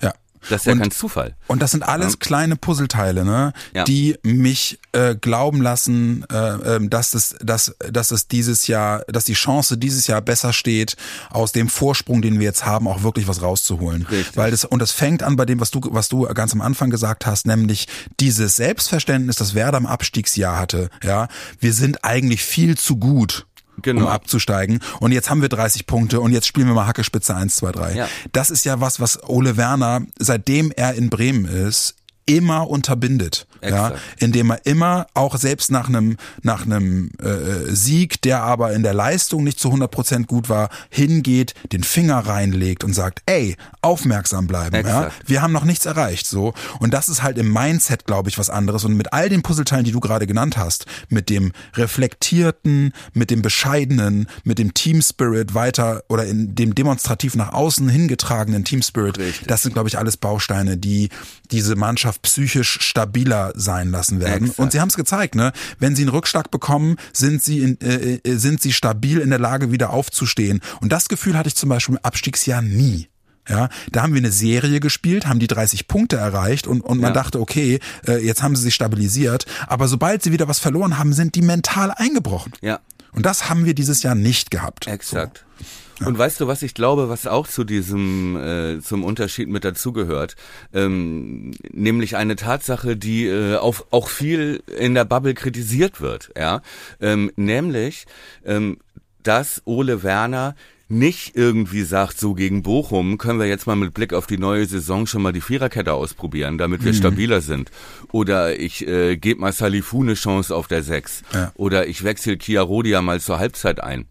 [0.00, 0.14] Ja.
[0.50, 1.34] Das ist ja und, kein Zufall.
[1.46, 3.84] Und das sind alles kleine Puzzleteile, ne, ja.
[3.84, 9.24] die mich äh, glauben lassen, äh, äh, dass es, dass, dass es dieses Jahr, dass
[9.24, 10.96] die Chance dieses Jahr besser steht,
[11.30, 14.06] aus dem Vorsprung, den wir jetzt haben, auch wirklich was rauszuholen.
[14.10, 14.36] Richtig.
[14.36, 16.90] Weil das und das fängt an bei dem, was du, was du ganz am Anfang
[16.90, 17.88] gesagt hast, nämlich
[18.20, 20.90] dieses Selbstverständnis, das Werder im Abstiegsjahr hatte.
[21.02, 21.28] Ja,
[21.60, 23.46] wir sind eigentlich viel zu gut
[23.82, 24.02] genau.
[24.02, 24.80] um abzusteigen.
[25.00, 27.94] Und jetzt haben wir 30 Punkte und jetzt spielen wir mal Hackespitze 1, 2, 3.
[27.94, 28.08] Ja.
[28.32, 33.96] Das ist ja was, was Ole Werner, seitdem er in Bremen ist, immer unterbindet, Exakt.
[33.96, 38.82] ja, indem er immer auch selbst nach einem nach einem äh, Sieg, der aber in
[38.82, 43.56] der Leistung nicht zu 100 Prozent gut war, hingeht, den Finger reinlegt und sagt, ey,
[43.82, 45.12] aufmerksam bleiben, Exakt.
[45.22, 48.38] ja, wir haben noch nichts erreicht, so und das ist halt im Mindset, glaube ich,
[48.38, 52.92] was anderes und mit all den Puzzleteilen, die du gerade genannt hast, mit dem reflektierten,
[53.12, 58.64] mit dem bescheidenen, mit dem Team Spirit weiter oder in dem demonstrativ nach außen hingetragenen
[58.64, 59.46] Team Spirit, Richtig.
[59.46, 61.08] das sind glaube ich alles Bausteine, die
[61.50, 64.44] diese Mannschaft psychisch stabiler sein lassen werden.
[64.44, 64.58] Exakt.
[64.58, 65.52] Und sie haben es gezeigt, ne?
[65.78, 69.38] Wenn sie einen Rückschlag bekommen, sind sie in, äh, äh, sind sie stabil in der
[69.38, 70.60] Lage, wieder aufzustehen.
[70.80, 73.08] Und das Gefühl hatte ich zum Beispiel im Abstiegsjahr nie.
[73.48, 77.10] Ja, da haben wir eine Serie gespielt, haben die 30 Punkte erreicht und, und man
[77.10, 77.14] ja.
[77.14, 79.44] dachte, okay, äh, jetzt haben sie sich stabilisiert.
[79.66, 82.52] Aber sobald sie wieder was verloren haben, sind die mental eingebrochen.
[82.62, 82.80] Ja.
[83.14, 84.86] Und das haben wir dieses Jahr nicht gehabt.
[84.86, 85.44] Exakt.
[85.58, 85.64] So.
[86.06, 90.34] Und weißt du, was ich glaube, was auch zu diesem äh, zum Unterschied mit dazugehört,
[90.72, 96.62] ähm, nämlich eine Tatsache, die äh, auch, auch viel in der Bubble kritisiert wird, ja,
[97.00, 98.06] ähm, nämlich,
[98.44, 98.78] ähm,
[99.22, 100.56] dass Ole Werner
[100.88, 104.66] nicht irgendwie sagt, so gegen Bochum können wir jetzt mal mit Blick auf die neue
[104.66, 106.96] Saison schon mal die Viererkette ausprobieren, damit wir mhm.
[106.96, 107.70] stabiler sind.
[108.12, 111.22] Oder ich äh, gebe mal Salifu eine Chance auf der Sechs.
[111.32, 111.52] Ja.
[111.54, 114.06] Oder ich wechsle Kia Rodia mal zur Halbzeit ein.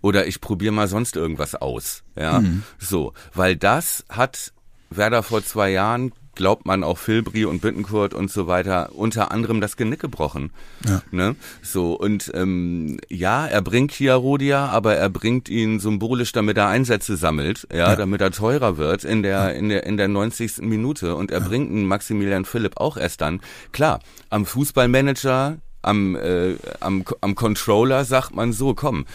[0.00, 2.02] Oder ich probiere mal sonst irgendwas aus.
[2.16, 2.62] Ja, mhm.
[2.78, 4.52] so, weil das hat
[4.90, 9.60] Werder vor zwei Jahren glaubt man auch Filbri und Bittenkurt und so weiter unter anderem
[9.60, 10.50] das Genick gebrochen.
[10.86, 11.02] Ja.
[11.10, 11.36] Ne?
[11.62, 17.16] So und ähm, ja, er bringt Chiarodia, aber er bringt ihn symbolisch, damit er Einsätze
[17.16, 17.96] sammelt, ja, ja.
[17.96, 19.48] damit er teurer wird in der ja.
[19.48, 20.58] in der in der 90.
[20.58, 23.40] Minute und er bringt einen Maximilian Philipp auch erst dann.
[23.72, 29.06] Klar, am Fußballmanager, am äh, am am Controller sagt man so, komm,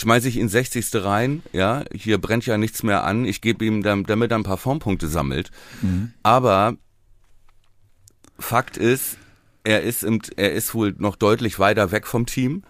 [0.00, 1.04] schmeiße ich ihn 60.
[1.04, 4.44] rein, ja, hier brennt ja nichts mehr an, ich gebe ihm, dann, damit er ein
[4.44, 5.50] paar Formpunkte sammelt.
[5.82, 6.12] Mhm.
[6.22, 6.74] Aber
[8.38, 9.18] Fakt ist,
[9.62, 12.62] er ist, im, er ist wohl noch deutlich weiter weg vom Team,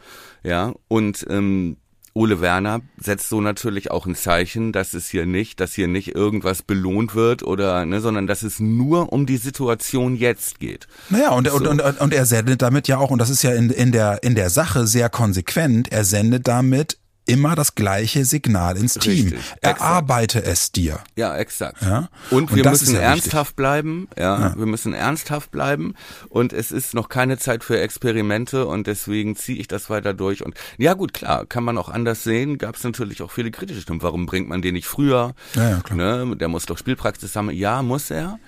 [0.42, 1.76] ja, und ähm,
[2.12, 6.16] Ole Werner setzt so natürlich auch ein Zeichen, dass es hier nicht, dass hier nicht
[6.16, 10.88] irgendwas belohnt wird oder, ne, sondern dass es nur um die Situation jetzt geht.
[11.08, 11.54] Naja, und, so.
[11.54, 14.24] und, und, und er sendet damit ja auch, und das ist ja in, in, der,
[14.24, 16.98] in der Sache sehr konsequent, er sendet damit
[17.30, 19.28] immer das gleiche Signal ins Team.
[19.28, 21.00] Richtig, Erarbeite es dir.
[21.16, 21.82] Ja, exakt.
[21.82, 22.08] Ja?
[22.30, 23.56] Und wir und müssen ja ernsthaft wichtig.
[23.56, 24.08] bleiben.
[24.18, 25.94] Ja, ja, wir müssen ernsthaft bleiben.
[26.28, 30.44] Und es ist noch keine Zeit für Experimente und deswegen ziehe ich das weiter durch.
[30.44, 32.58] Und ja, gut, klar, kann man auch anders sehen.
[32.58, 34.02] Gab es natürlich auch viele kritische Stimmen.
[34.02, 35.34] Warum bringt man den nicht früher?
[35.54, 36.24] Ja, ja, klar.
[36.26, 36.36] Ne?
[36.36, 37.50] Der muss doch Spielpraxis haben.
[37.50, 38.38] Ja, muss er.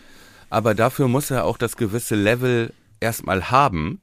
[0.50, 4.00] Aber dafür muss er auch das gewisse Level erstmal haben,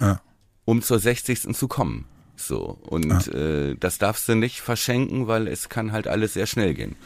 [0.00, 0.20] Ja.
[0.64, 1.52] um zur 60.
[1.54, 2.06] zu kommen.
[2.36, 2.78] So.
[2.82, 6.96] Und äh, das darfst du nicht verschenken, weil es kann halt alles sehr schnell gehen.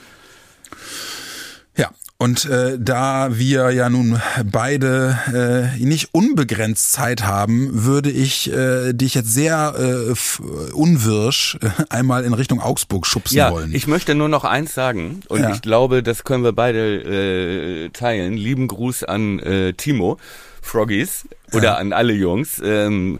[1.76, 8.52] Ja, und äh, da wir ja nun beide äh, nicht unbegrenzt Zeit haben, würde ich
[8.52, 13.72] äh, dich jetzt sehr äh, unwirsch äh, einmal in Richtung Augsburg schubsen Ja, wollen.
[13.72, 15.52] ich möchte nur noch eins sagen und Ja.
[15.54, 18.32] ich glaube, das können wir beide äh, teilen.
[18.34, 20.18] Lieben Gruß an äh, Timo,
[20.60, 22.60] Froggies oder an alle Jungs.
[22.64, 23.18] Ähm,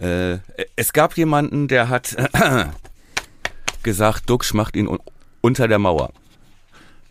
[0.00, 0.38] äh,
[0.76, 2.16] es gab jemanden, der hat
[3.82, 4.98] gesagt, Duxch macht ihn un
[5.42, 6.10] unter der Mauer.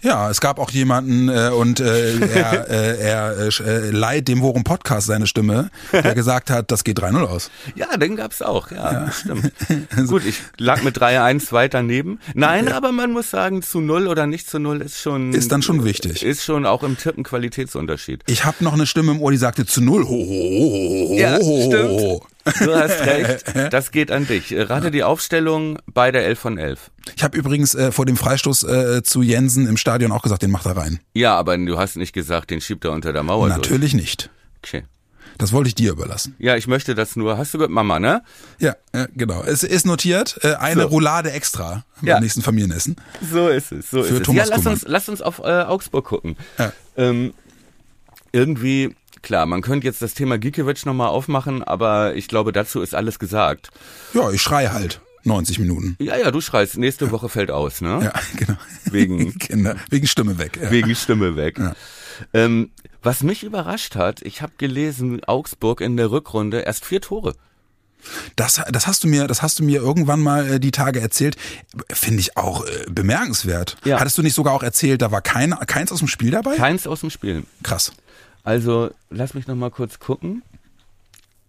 [0.01, 4.41] ja, es gab auch jemanden äh, und äh, er, äh, er äh, äh, leiht dem
[4.41, 7.49] Worum Podcast seine Stimme, der gesagt hat, das geht 3-0 aus.
[7.75, 9.51] Ja, den gab's auch, ja, stimmt.
[10.07, 12.19] Gut, ich lag mit 3-1 weit daneben.
[12.35, 15.33] Nein, aber man muss sagen, zu null oder nicht zu null ist schon...
[15.33, 16.23] Ist dann schon wichtig.
[16.23, 18.23] Ist schon auch im Tippen Qualitätsunterschied.
[18.27, 20.03] Ich habe noch eine Stimme im Ohr, die sagte zu null.
[20.05, 22.21] Ho, ho, ho, ho, ho, Ja, ho, ho, stimmt.
[22.59, 24.53] Du hast recht, das geht an dich.
[24.55, 26.91] Rate die Aufstellung bei der 11 von 11.
[27.15, 30.51] Ich habe übrigens äh, vor dem Freistoß äh, zu Jensen im Stadion auch gesagt, den
[30.51, 30.99] macht er rein.
[31.13, 34.29] Ja, aber du hast nicht gesagt, den schiebt er unter der Mauer Natürlich nicht.
[34.61, 34.75] durch.
[34.77, 34.85] Okay.
[35.37, 36.35] Das wollte ich dir überlassen.
[36.37, 37.37] Ja, ich möchte das nur.
[37.37, 38.23] Hast du gehört, Mama, ne?
[38.59, 39.41] Ja, äh, genau.
[39.43, 40.87] Es ist notiert, äh, eine So.
[40.89, 42.19] Roulade extra beim Ja.
[42.19, 42.97] nächsten Familienessen.
[43.31, 44.23] So ist es, so Für ist es.
[44.23, 44.73] Thomas ja, lass Kuhmann.
[44.73, 46.35] uns, lass uns auf äh, Augsburg gucken.
[46.57, 46.73] Ja.
[46.97, 47.33] Ähm,
[48.33, 52.95] irgendwie, klar, man könnte jetzt das Thema Gikiewicz nochmal aufmachen, aber ich glaube, dazu ist
[52.95, 53.69] alles gesagt.
[54.13, 55.95] Ja, ich schrei halt 90 Minuten.
[55.99, 57.99] Ja, ja, du schreist, nächste Woche fällt aus, ne?
[58.03, 58.57] Ja, genau.
[58.85, 60.59] Wegen- Kinder, wegen Stimme weg.
[60.61, 60.71] Ja.
[60.71, 61.57] Wegen Stimme weg.
[61.59, 61.75] Ja.
[62.33, 67.33] Ähm, was mich überrascht hat, ich habe gelesen, Augsburg in der Rückrunde erst vier Tore.
[68.37, 71.35] Das, das hast du mir, das hast du mir irgendwann mal äh, die Tage erzählt.
[71.91, 73.75] Finde ich auch äh, bemerkenswert.
[73.83, 73.99] Ja.
[73.99, 76.55] Hattest du nicht sogar auch erzählt, da war kein, keins aus dem Spiel dabei?
[76.55, 77.43] Keins aus dem Spiel.
[77.61, 77.91] Krass.
[78.49, 80.41] Also, lass mich noch mal kurz gucken.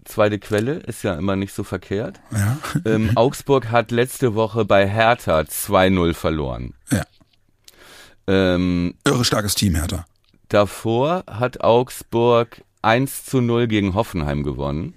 [0.04, 2.20] Zweite Quelle ist ja immer nicht so verkehrt.
[2.30, 2.58] Ja.
[2.84, 6.74] Ähm, Augsburg hat letzte Woche bei Hertha 2-0 verloren.
[6.90, 7.04] Ja.
[8.26, 10.04] Ähm, Irre starkes Team, Hertha.
[10.50, 14.92] davor hat Augsburg 1 zu 0 gegen Hoffenheim gewonnen.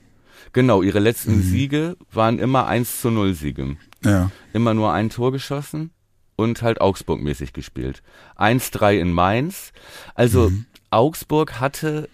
[0.52, 3.78] Genau, ihre letzten Siege waren immer 1 zu 0 Siege.
[4.04, 4.30] Ja.
[4.52, 5.92] Immer nur ein Tor geschossen
[6.36, 8.04] und halt Augsburg-mäßig gespielt.
[8.38, 9.72] 1-3 in Mainz.
[10.16, 10.52] Also
[10.94, 12.10] Augsburg hatte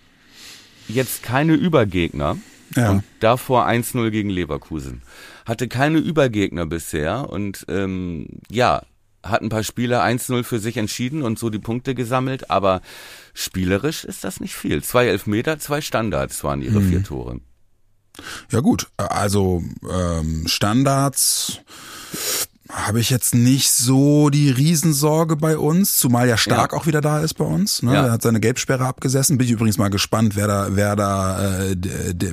[0.88, 2.38] jetzt keine Übergegner.
[2.76, 2.92] Ja.
[2.92, 5.02] Und davor 1-0 gegen Leverkusen.
[5.46, 8.84] Hatte keine Übergegner bisher und ähm, ja,
[9.24, 12.82] hat ein paar Spiele 1-0 für sich entschieden und so die Punkte gesammelt, aber
[13.34, 14.84] spielerisch ist das nicht viel.
[14.84, 17.40] Zwei Elfmeter, zwei Standards waren ihre vier Tore.
[18.52, 21.62] Ja gut, also ähm, Standards
[22.72, 26.78] habe ich jetzt nicht so die Riesensorge bei uns, zumal ja Stark Ja.
[26.78, 27.82] auch wieder da ist bei uns.
[27.82, 27.94] Ne?
[27.94, 28.06] Ja.
[28.06, 29.38] Er hat seine Gelbsperre abgesessen.
[29.40, 31.76] Bin ich übrigens mal gespannt, wer da, wer da, äh,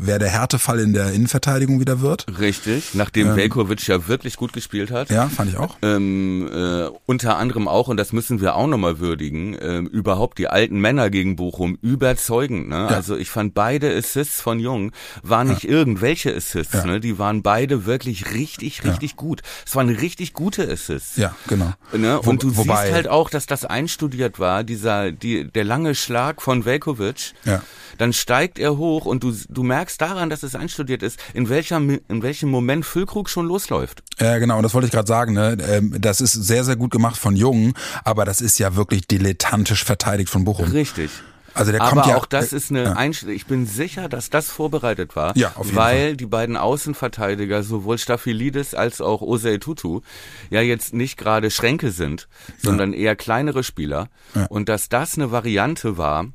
[0.02, 2.26] wer der Härtefall in der Innenverteidigung wieder wird.
[2.38, 5.08] Richtig, nachdem Velkovic ja wirklich gut gespielt hat.
[5.10, 5.78] Ja, fand ich auch.
[5.82, 10.48] Ähm, äh, unter anderem auch, und das müssen wir auch nochmal würdigen, ähm, überhaupt die
[10.48, 12.68] alten Männer gegen Bochum überzeugend.
[12.68, 12.88] Ne?
[12.88, 16.84] Also ich fand beide Assists von Jung waren nicht irgendwelche Assists, Ja.
[16.84, 17.00] ne?
[17.00, 19.40] die waren beide wirklich richtig, richtig gut.
[19.66, 21.16] Es waren richtig gute Assists.
[21.16, 21.72] Ja, genau.
[21.92, 22.20] Ne?
[22.22, 25.94] Wo- Und du wobei- siehst halt auch, dass das einstudiert war, dieser, die, der lange
[25.94, 27.32] Schlag von Velkovic.
[27.44, 27.62] Ja.
[27.98, 31.78] Dann steigt er hoch und du, du merkst daran, dass es einstudiert ist, in welcher,
[31.78, 34.02] in welchem Moment Füllkrug schon losläuft.
[34.18, 35.56] Ja, genau, und das wollte ich gerade sagen, ne?
[35.66, 37.72] Ähm, Das ist sehr, sehr gut gemacht von Jungen,
[38.04, 40.70] aber das ist ja wirklich dilettantisch verteidigt von Bochum.
[40.70, 41.10] Richtig.
[41.56, 42.92] Also der Aber kommt ja auch das ist eine ja.
[42.92, 43.34] Einstellung.
[43.34, 47.98] Ich bin sicher, dass das vorbereitet war, Ja, auf jeden weil die beiden Außenverteidiger, sowohl
[47.98, 50.00] Staphylidis als auch Osei Tutu,
[50.50, 52.28] ja jetzt nicht gerade Schränke sind,
[52.58, 54.08] sondern eher kleinere Spieler.
[54.48, 56.26] Und dass das eine Variante war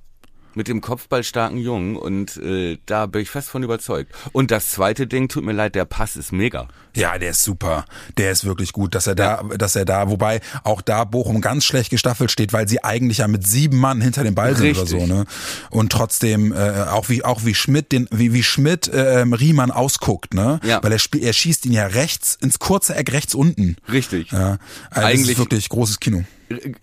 [0.56, 4.14] mit dem kopfballstarken Jungen und äh, da bin ich fest von überzeugt.
[4.32, 6.68] Und das zweite Ding, tut mir leid, der Pass ist mega.
[6.95, 7.86] Ja, der ist super.
[8.18, 11.64] Der ist wirklich gut, dass er da, dass er da, wobei auch da Bochum ganz
[11.64, 14.82] schlecht gestaffelt steht, weil sie eigentlich ja mit sieben Mann hinter dem Ball sind oder
[14.82, 14.99] Richtig.
[14.99, 15.26] so, ne?
[15.70, 20.34] Und trotzdem äh, auch wie auch wie Schmidt den wie wie Schmidt äh, Riemann ausguckt,
[20.34, 20.60] ne?
[20.64, 20.84] Ja.
[20.84, 23.78] Weil er spielt, er schießt ihn ja rechts ins kurze Eck rechts unten.
[23.89, 24.32] Richtig.
[24.32, 24.58] Ja, also
[24.93, 26.24] das Eigentlich- ist wirklich großes Kino.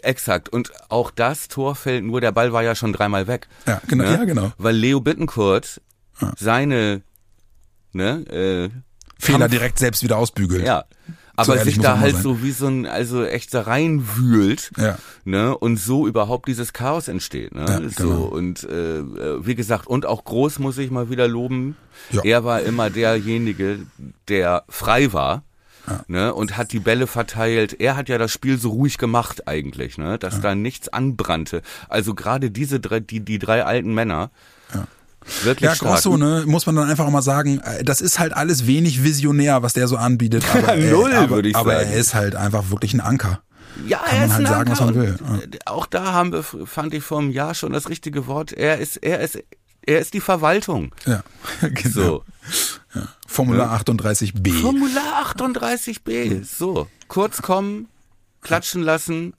[0.02, 0.48] Exakt.
[0.48, 3.48] Und auch das Tor fällt nur, der Ball war ja schon dreimal weg.
[3.66, 4.52] Ja, genau, ja, genau.
[4.58, 5.80] Weil Leo Bittencourt
[6.36, 7.02] seine
[7.92, 8.70] ne, äh,
[9.18, 10.66] Fehler Kampf- direkt selbst wieder ausbügelt.
[10.66, 10.84] Ja.
[11.40, 12.22] So Aber ehrlich sich da halt sein.
[12.22, 14.98] so wie so ein, also echt da reinwühlt, Ja.
[15.24, 18.22] ne, und so überhaupt dieses Chaos entsteht, ne, Ja, so, genau.
[18.24, 21.76] und, äh, äh, wie gesagt, und auch Groß muss ich mal wieder loben,
[22.10, 22.22] Ja.
[22.24, 23.78] er war immer derjenige,
[24.26, 25.44] der frei war,
[26.08, 29.98] ne, und hat die Bälle verteilt, er hat ja das Spiel so ruhig gemacht eigentlich,
[29.98, 34.30] ne, dass da nichts anbrannte, also gerade diese drei, die, die drei alten Männer,
[35.42, 35.74] Wirklich ja.
[35.76, 39.02] Grosso, ne, muss man dann einfach auch mal sagen, äh, das ist halt alles wenig
[39.04, 40.44] visionär, was der so anbietet.
[40.54, 41.90] Aber, äh, Null, aber, würde ich aber sagen.
[41.90, 43.40] er ist halt einfach wirklich ein Anker.
[43.86, 45.18] Ja, Kann er man ist halt ein sagen, was Anker man will.
[45.28, 48.52] und, äh, Auch da haben wir, fand ich vor einem Jahr schon das richtige Wort.
[48.52, 49.38] Er ist, er ist,
[49.88, 50.94] er ist die Verwaltung.
[51.06, 51.22] Ja,
[51.60, 51.90] genau.
[51.90, 52.24] So.
[53.26, 54.60] Formular 38b.
[54.60, 56.44] Formular 38b.
[56.44, 56.88] So.
[57.08, 57.88] Kurz kommen,
[58.42, 59.32] klatschen lassen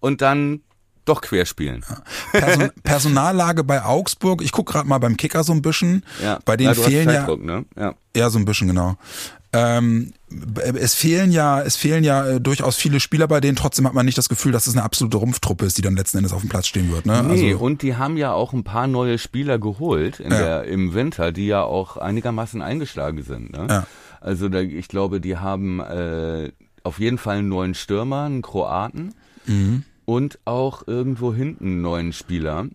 [0.00, 0.60] und dann
[1.06, 1.84] doch querspielen.
[2.32, 6.04] Person Personallage bei Augsburg, ich guck gerade mal beim Kicker so ein bisschen.
[6.22, 6.38] Ja.
[6.44, 7.64] Bei denen ja, fehlen ja, ne?
[7.76, 7.94] ja.
[8.14, 8.96] ja so ein bisschen genau.
[9.54, 10.12] Ähm,
[10.74, 13.56] es fehlen ja, es fehlen ja äh, durchaus viele Spieler bei denen.
[13.56, 16.18] Trotzdem hat man nicht das Gefühl, dass es eine absolute Rumpftruppe ist, die dann letzten
[16.18, 17.06] Endes auf dem Platz stehen wird.
[17.06, 17.22] Ne?
[17.22, 20.28] Nee, also, und die haben ja auch ein paar neue Spieler geholt Ja.
[20.28, 23.52] der, im Winter, die ja auch einigermaßen eingeschlagen sind.
[23.52, 23.66] Ne?
[23.68, 23.86] Ja.
[24.20, 26.50] Also da, ich glaube, die haben äh,
[26.82, 29.14] auf jeden Fall einen neuen Stürmer, einen Kroaten
[29.46, 29.82] Mhm.
[30.06, 32.66] und auch irgendwo hinten einen neuen Spieler.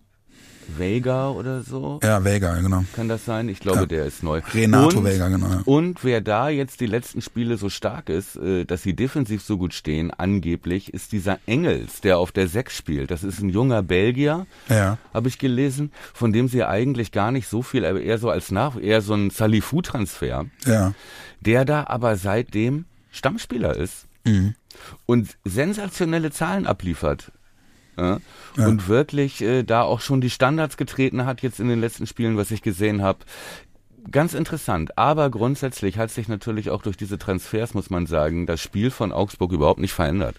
[0.78, 2.00] Vega oder so.
[2.02, 2.84] ja, Vega, genau.
[2.94, 3.48] Kann das sein?
[3.48, 3.86] Ich glaube, Ja.
[3.86, 4.40] der ist neu.
[4.54, 5.48] Renato und, Vega, genau.
[5.48, 5.62] Ja.
[5.64, 9.58] Und wer da jetzt die letzten Spiele so stark ist, äh, dass sie defensiv so
[9.58, 13.10] gut stehen, angeblich, ist dieser Engels, der auf der 6 spielt.
[13.10, 14.98] Das ist ein junger Belgier, Ja.
[15.14, 18.50] habe ich gelesen, von dem sie eigentlich gar nicht so viel, aber eher so als
[18.50, 20.94] Nach, eher so ein Salifu-Transfer, Ja.
[21.40, 24.54] der da aber seitdem Stammspieler ist Mhm.
[25.06, 27.32] und sensationelle Zahlen abliefert.
[28.00, 28.20] Ja?
[28.56, 32.36] Und wirklich äh, da auch schon die Standards getreten hat jetzt in den letzten Spielen,
[32.36, 33.20] was ich gesehen habe.
[34.10, 38.60] Ganz interessant, aber grundsätzlich hat sich natürlich auch durch diese Transfers, muss man sagen, das
[38.60, 40.36] Spiel von Augsburg überhaupt nicht verändert.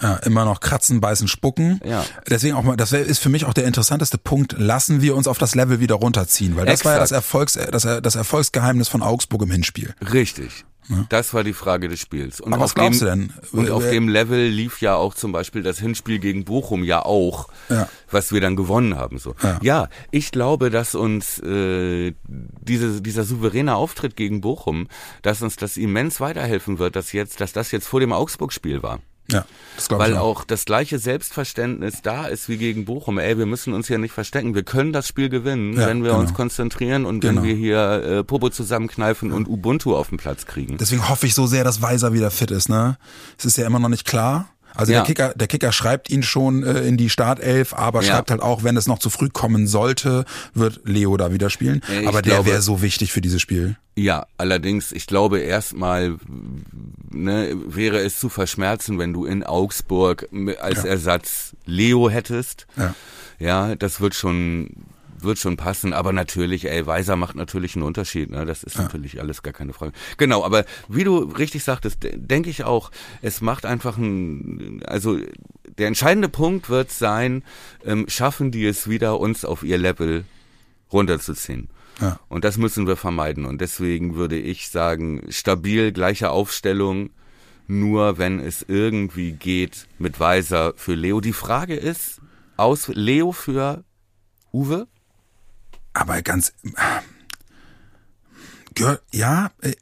[0.00, 1.80] Ja, immer noch kratzen, beißen, spucken.
[1.84, 2.04] Ja.
[2.28, 4.54] Deswegen auch mal, das ist für mich auch der interessanteste Punkt.
[4.58, 7.24] Lassen wir uns auf das Level wieder runterziehen, weil das war ja das Exakt.
[7.24, 9.94] Erfolgs, das, das Erfolgsgeheimnis von Augsburg im Hinspiel.
[10.12, 10.64] Richtig.
[11.08, 12.40] Das war die Frage des Spiels.
[12.40, 13.10] Und Aber was auf glaubst dem, du
[13.50, 13.58] denn?
[13.60, 17.48] Und auf dem Level lief ja auch zum Beispiel das Hinspiel gegen Bochum ja auch,
[17.68, 17.88] Ja.
[18.10, 19.18] was wir dann gewonnen haben.
[19.18, 19.34] So.
[19.42, 19.58] Ja.
[19.62, 24.86] Ja, ich glaube, dass uns äh, diese, dieser souveräne Auftritt gegen Bochum,
[25.22, 29.00] dass uns das immens weiterhelfen wird, dass jetzt, dass das jetzt vor dem Augsburg-Spiel war.
[29.30, 29.44] Ja,
[29.76, 30.44] das Weil ich auch.
[30.44, 33.18] das gleiche Selbstverständnis da ist wie gegen Bochum.
[33.18, 34.54] Ey, wir müssen uns hier nicht verstecken.
[34.54, 36.20] Wir können das Spiel gewinnen, Ja, wenn wir genau.
[36.22, 37.42] uns konzentrieren und Genau.
[37.42, 40.76] wenn wir hier äh, Popo zusammenkneifen und Ubuntu auf den Platz kriegen.
[40.78, 42.68] Deswegen hoffe ich so sehr, dass Weiser wieder fit ist.
[42.68, 42.96] Ne,
[43.38, 44.48] es ist ja immer noch nicht klar.
[44.76, 44.98] Also Ja.
[45.00, 48.12] der Kicker, der Kicker schreibt ihn schon äh, in die Startelf, aber Ja.
[48.12, 50.24] schreibt halt auch, wenn es noch zu früh kommen sollte,
[50.54, 51.82] wird Leo da wieder spielen.
[52.00, 53.76] Ich aber der wäre so wichtig für dieses Spiel.
[53.94, 56.16] Ja, allerdings, ich glaube erstmal
[57.10, 60.28] ne, wäre es zu verschmerzen, wenn du in Augsburg
[60.60, 60.90] als Ja.
[60.90, 62.66] Ersatz Leo hättest.
[62.76, 62.94] Ja.
[63.38, 64.70] Ja, das wird schon
[65.20, 68.44] wird schon passen, aber natürlich, ey, Weiser macht natürlich einen Unterschied, ne?
[68.46, 69.92] Das ist natürlich alles gar keine Frage.
[70.16, 72.90] Genau, aber wie du richtig sagtest, de- denke ich auch,
[73.22, 75.18] es macht einfach ein, also
[75.78, 77.42] der entscheidende Punkt wird sein,
[77.84, 80.24] ähm, schaffen die es wieder, uns auf ihr Level
[80.92, 81.68] runterzuziehen.
[82.00, 82.20] Ja.
[82.28, 83.46] Und das müssen wir vermeiden.
[83.46, 87.10] Und deswegen würde ich sagen, stabil, gleiche Aufstellung,
[87.66, 91.20] nur wenn es irgendwie geht mit Weiser für Leo.
[91.20, 92.20] Die Frage ist,
[92.56, 93.82] aus Leo für
[94.52, 94.86] Uwe?
[95.96, 96.52] Aber ganz,
[99.12, 99.72] ja, äh,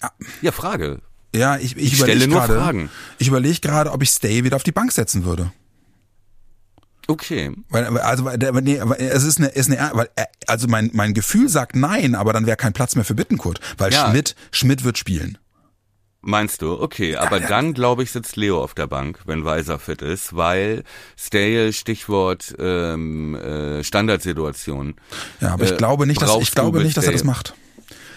[0.43, 1.01] Ja, Frage.
[1.35, 2.91] ja, ich, ich, Ich stelle überlege nur gerade, Fragen.
[3.19, 5.51] ich überlege gerade, ob ich Stay wieder auf die Bank setzen würde.
[7.09, 7.51] Okay.
[7.69, 8.31] Weil, also,
[8.62, 12.33] nee, es ist eine, ist eine, weil, äh, also mein, mein Gefühl sagt nein, aber
[12.33, 14.09] dann wäre kein Platz mehr für Bittenkurt, weil Ja.
[14.09, 15.37] Schmidt, Schmidt wird spielen.
[16.27, 16.81] Meinst du?
[16.81, 17.49] Okay, aber ja.
[17.49, 20.83] dann glaube ich sitzt Leo auf der Bank, wenn Weiser fit ist, weil
[21.18, 24.95] Stale, Stichwort ähm, äh, Standardsituation.
[25.41, 27.55] Ja, aber ich Äh, glaube nicht, dass ich glaube nicht, dass er das macht.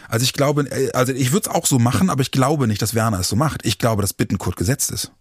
[0.07, 2.81] Also ich glaube, äh, also ich würde es auch so machen, aber ich glaube nicht,
[2.81, 3.65] dass Werner es so macht.
[3.65, 5.11] Ich glaube, dass Bittenkurt gesetzt ist.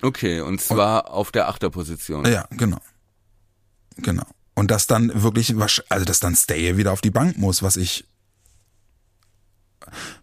[0.00, 2.24] Okay, und zwar auf der Achterposition.
[2.24, 2.78] Ja, genau.
[3.98, 4.24] Genau.
[4.54, 5.54] Und dass dann wirklich,
[5.90, 8.04] also dass dann Stay wieder auf die Bank muss, was ich,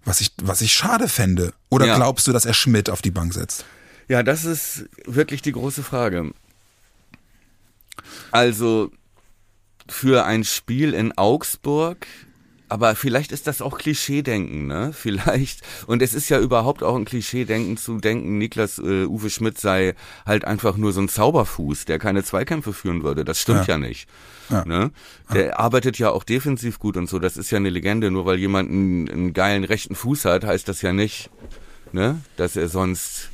[0.05, 1.53] was ich, was ich schade fände.
[1.70, 1.95] Oder Ja.
[1.95, 3.66] glaubst du, dass er Schmidt auf die Bank setzt?
[4.07, 6.32] Ja, das ist wirklich die große Frage.
[8.32, 8.91] Also
[9.88, 12.07] für ein Spiel in Augsburg,
[12.70, 14.91] aber vielleicht ist das auch Klischeedenken, ne?
[14.99, 15.61] Vielleicht.
[15.88, 19.95] Und es ist ja überhaupt auch ein Klischeedenken zu denken, Niklas äh, Uwe Schmidt sei
[20.26, 23.26] halt einfach nur so ein Zauberfuß, der keine Zweikämpfe führen würde.
[23.26, 24.07] Das stimmt ja, nicht.
[24.49, 24.63] Ja.
[24.65, 24.91] Ne?
[25.34, 27.20] Der arbeitet ja auch defensiv gut und so.
[27.20, 28.11] Das ist ja eine Legende.
[28.11, 31.30] Nur weil jemand einen, einen geilen rechten Fuß hat, heißt das ja nicht,
[31.91, 32.22] ne?
[32.38, 33.30] dass er sonst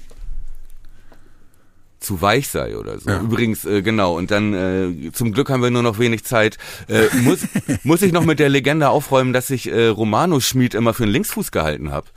[2.06, 3.10] zu weich sei oder so.
[3.10, 3.20] Ja.
[3.22, 6.58] Übrigens, äh, genau, und dann äh, zum Glück haben wir nur noch wenig Zeit.
[6.88, 7.40] Äh, muss,
[7.84, 11.12] muss ich noch mit der Legende aufräumen, dass ich äh, Romano Schmid immer für einen
[11.14, 12.08] Linksfuß gehalten habe.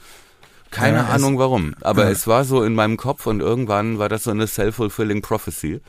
[0.71, 2.11] Keine Ja, es- Ahnung warum, aber Ja.
[2.11, 5.81] es war so in meinem Kopf und irgendwann war das so eine self-fulfilling prophecy.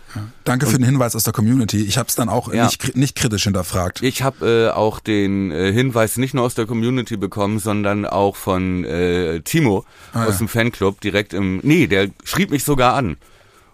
[0.45, 1.83] Danke für den Hinweis aus der Community.
[1.83, 2.63] Ich habe es dann auch Ja.
[2.63, 4.01] nicht, nicht kritisch hinterfragt.
[4.03, 8.37] Ich habe äh, auch den äh, Hinweis nicht nur aus der Community bekommen, sondern auch
[8.37, 9.83] von äh, Timo
[10.13, 10.37] Ah, aus ja.
[10.37, 11.59] dem Fanclub direkt im.
[11.61, 13.17] Nee, der schrieb mich sogar an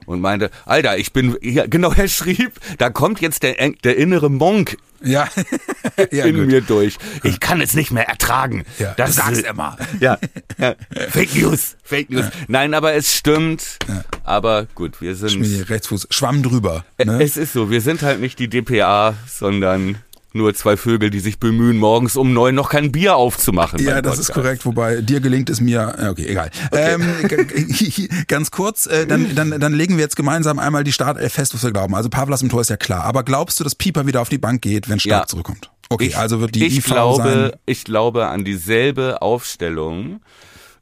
[0.06, 1.38] und meinte, Alter, ich bin.
[1.42, 5.28] Ja, genau, er schrieb, da kommt jetzt der, der innere Monk Ja,
[6.12, 6.48] ja in gut.
[6.48, 6.98] mir durch.
[7.24, 8.64] Ich kann es nicht mehr ertragen.
[8.80, 9.78] Ja, das du sagst ist- immer.
[10.00, 10.18] Ja.
[10.58, 10.76] ja.
[11.10, 12.26] Fake News, Fake News.
[12.48, 13.78] Nein, aber es stimmt.
[14.24, 15.32] Aber gut, wir sind.
[15.32, 16.86] Schmiedi, Rechtsfuß, Schwamm drüber.
[17.04, 17.22] Ne?
[17.24, 19.98] Es ist so, wir sind halt nicht die DPA, sondern
[20.36, 23.80] nur zwei Vögel, die sich bemühen, morgens um neun noch kein Bier aufzumachen.
[23.84, 26.52] Ja, das ist korrekt, wobei dir gelingt es mir, ja, okay, egal.
[26.72, 31.34] Ähm, g- ganz kurz, äh, dann, dann, dann legen wir jetzt gemeinsam einmal die Startelf
[31.34, 31.96] fest, was wir glauben.
[31.96, 34.38] Also Pavlas im Tor ist ja klar, aber glaubst du, dass Pieper wieder auf die
[34.38, 35.28] Bank geht, wenn Stark Ja.
[35.28, 35.72] zurückkommt?
[35.90, 37.52] Okay, Ich, also wird die ich IV glaube, sein.
[37.66, 40.20] ich glaube an dieselbe Aufstellung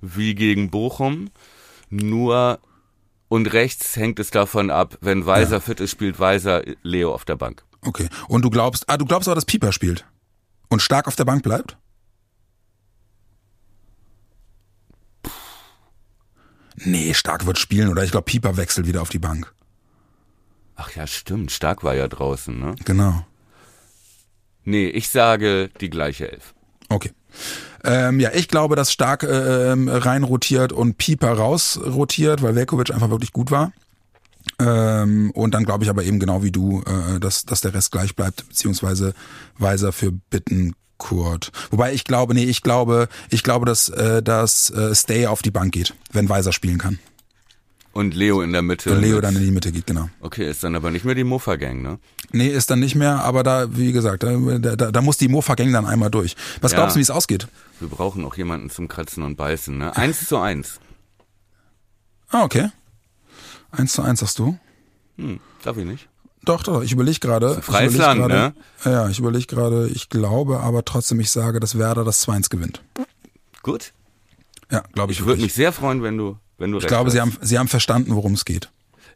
[0.01, 1.29] wie gegen Bochum,
[1.89, 2.59] nur
[3.29, 7.35] und rechts hängt es davon ab, wenn Weiser fit ist, spielt Weiser Leo auf der
[7.35, 7.63] Bank.
[7.85, 8.09] Okay.
[8.27, 10.05] Und du glaubst, ah, du glaubst aber, dass Pieper spielt
[10.69, 11.77] und Stark auf der Bank bleibt?
[16.75, 19.53] Nee, Stark wird spielen oder ich glaube, Pieper wechselt wieder auf die Bank.
[20.75, 22.75] Ach ja, stimmt, Stark war ja draußen, ne?
[22.83, 23.25] Genau.
[24.63, 26.53] Nee, ich sage die gleiche Elf.
[26.89, 27.11] Okay.
[27.83, 32.55] Ähm, ja, ich glaube, dass Stark äh, ähm, rein rotiert und Pieper raus rotiert, weil
[32.55, 33.73] Velkovic einfach wirklich gut war.
[34.59, 37.91] Ähm, und dann glaube ich aber eben genau wie du, äh, dass, dass der Rest
[37.91, 39.13] gleich bleibt, beziehungsweise
[39.57, 41.51] Weiser für Bittenkurt.
[41.71, 45.51] Wobei ich glaube, nee, ich glaube, ich glaube, dass, äh, dass äh, Stay auf die
[45.51, 46.99] Bank geht, wenn Weiser spielen kann.
[47.93, 48.91] Und Leo in der Mitte.
[48.91, 50.09] Und Leo dann in die Mitte geht, genau.
[50.19, 51.99] Okay, ist dann aber nicht mehr die Mofa-Gang, ne?
[52.31, 55.71] Nee, ist dann nicht mehr, aber da, wie gesagt, da, da, da muss die Mofa-Gang
[55.71, 56.35] dann einmal durch.
[56.59, 56.79] Was Ja.
[56.79, 57.47] glaubst du, wie es ausgeht?
[57.79, 59.95] Wir brauchen auch jemanden zum Kratzen und Beißen, ne?
[59.95, 60.79] Eins zu eins.
[62.29, 62.69] Ah, okay.
[63.73, 64.57] Eins zu eins sagst du?
[65.17, 66.07] Hm, darf ich nicht?
[66.45, 67.61] Doch, doch, ich überlege gerade.
[67.61, 68.53] freies überleg Land, gerade, ne?
[68.85, 72.81] Ja, ich überlege gerade, ich glaube aber trotzdem, ich sage, dass Werder das 2-1 gewinnt.
[73.63, 73.93] Gut.
[74.69, 75.19] Ja, glaube ich.
[75.19, 77.35] Ich würde mich sehr freuen, wenn du, wenn du ich glaube, sie hast.
[77.35, 78.69] haben, sie haben verstanden, worum es geht.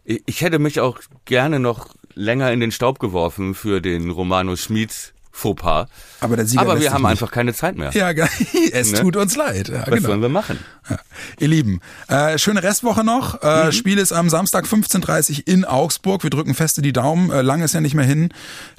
[0.06, 4.56] Ich, ich hätte mich auch gerne noch länger in den Staub geworfen für den Romano
[4.56, 5.88] Schmid Fauxpas.
[6.20, 7.92] Aber der Sieger Aber wir haben einfach keine Zeit mehr.
[7.94, 8.10] Ja,
[8.74, 9.00] es Ne?
[9.02, 9.70] tut uns leid.
[9.70, 10.08] Ja, Was genau.
[10.10, 10.58] sollen wir machen?
[10.90, 10.98] Ja.
[11.40, 13.42] Ihr Lieben, äh, schöne Restwoche noch.
[13.44, 13.72] Äh, Mhm.
[13.72, 16.24] Spiel ist am Samstag 15.30 in Augsburg.
[16.24, 17.30] Wir drücken feste die Daumen.
[17.32, 18.30] Äh, lang ist ja nicht mehr hin.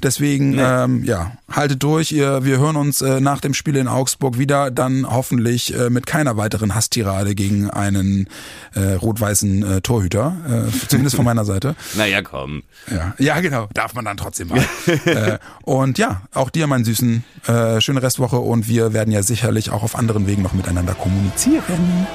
[0.03, 2.13] Deswegen, ähm, ja, haltet durch.
[2.13, 4.71] Ihr, wir hören uns äh, nach dem Spiel in Augsburg wieder.
[4.71, 8.29] Dann hoffentlich äh, mit keiner weiteren Hasstirade gegen einen
[8.75, 10.67] äh, rot-weißen äh, Torhüter.
[10.69, 11.75] Äh, zumindest von meiner Seite.
[11.95, 12.63] Naja, komm.
[12.91, 13.69] Ja, ja, genau.
[13.75, 14.65] Darf man dann trotzdem mal.
[15.05, 19.71] äh, und ja, auch dir, mein Süßen, äh, schöne Restwoche und wir werden ja sicherlich
[19.71, 22.07] auch auf anderen Wegen noch miteinander kommunizieren.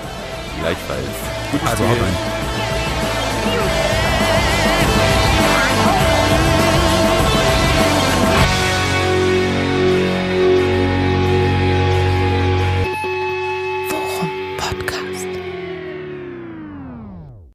[0.59, 0.99] Gleichfalls.
[1.51, 2.42] Guten Also haut rein.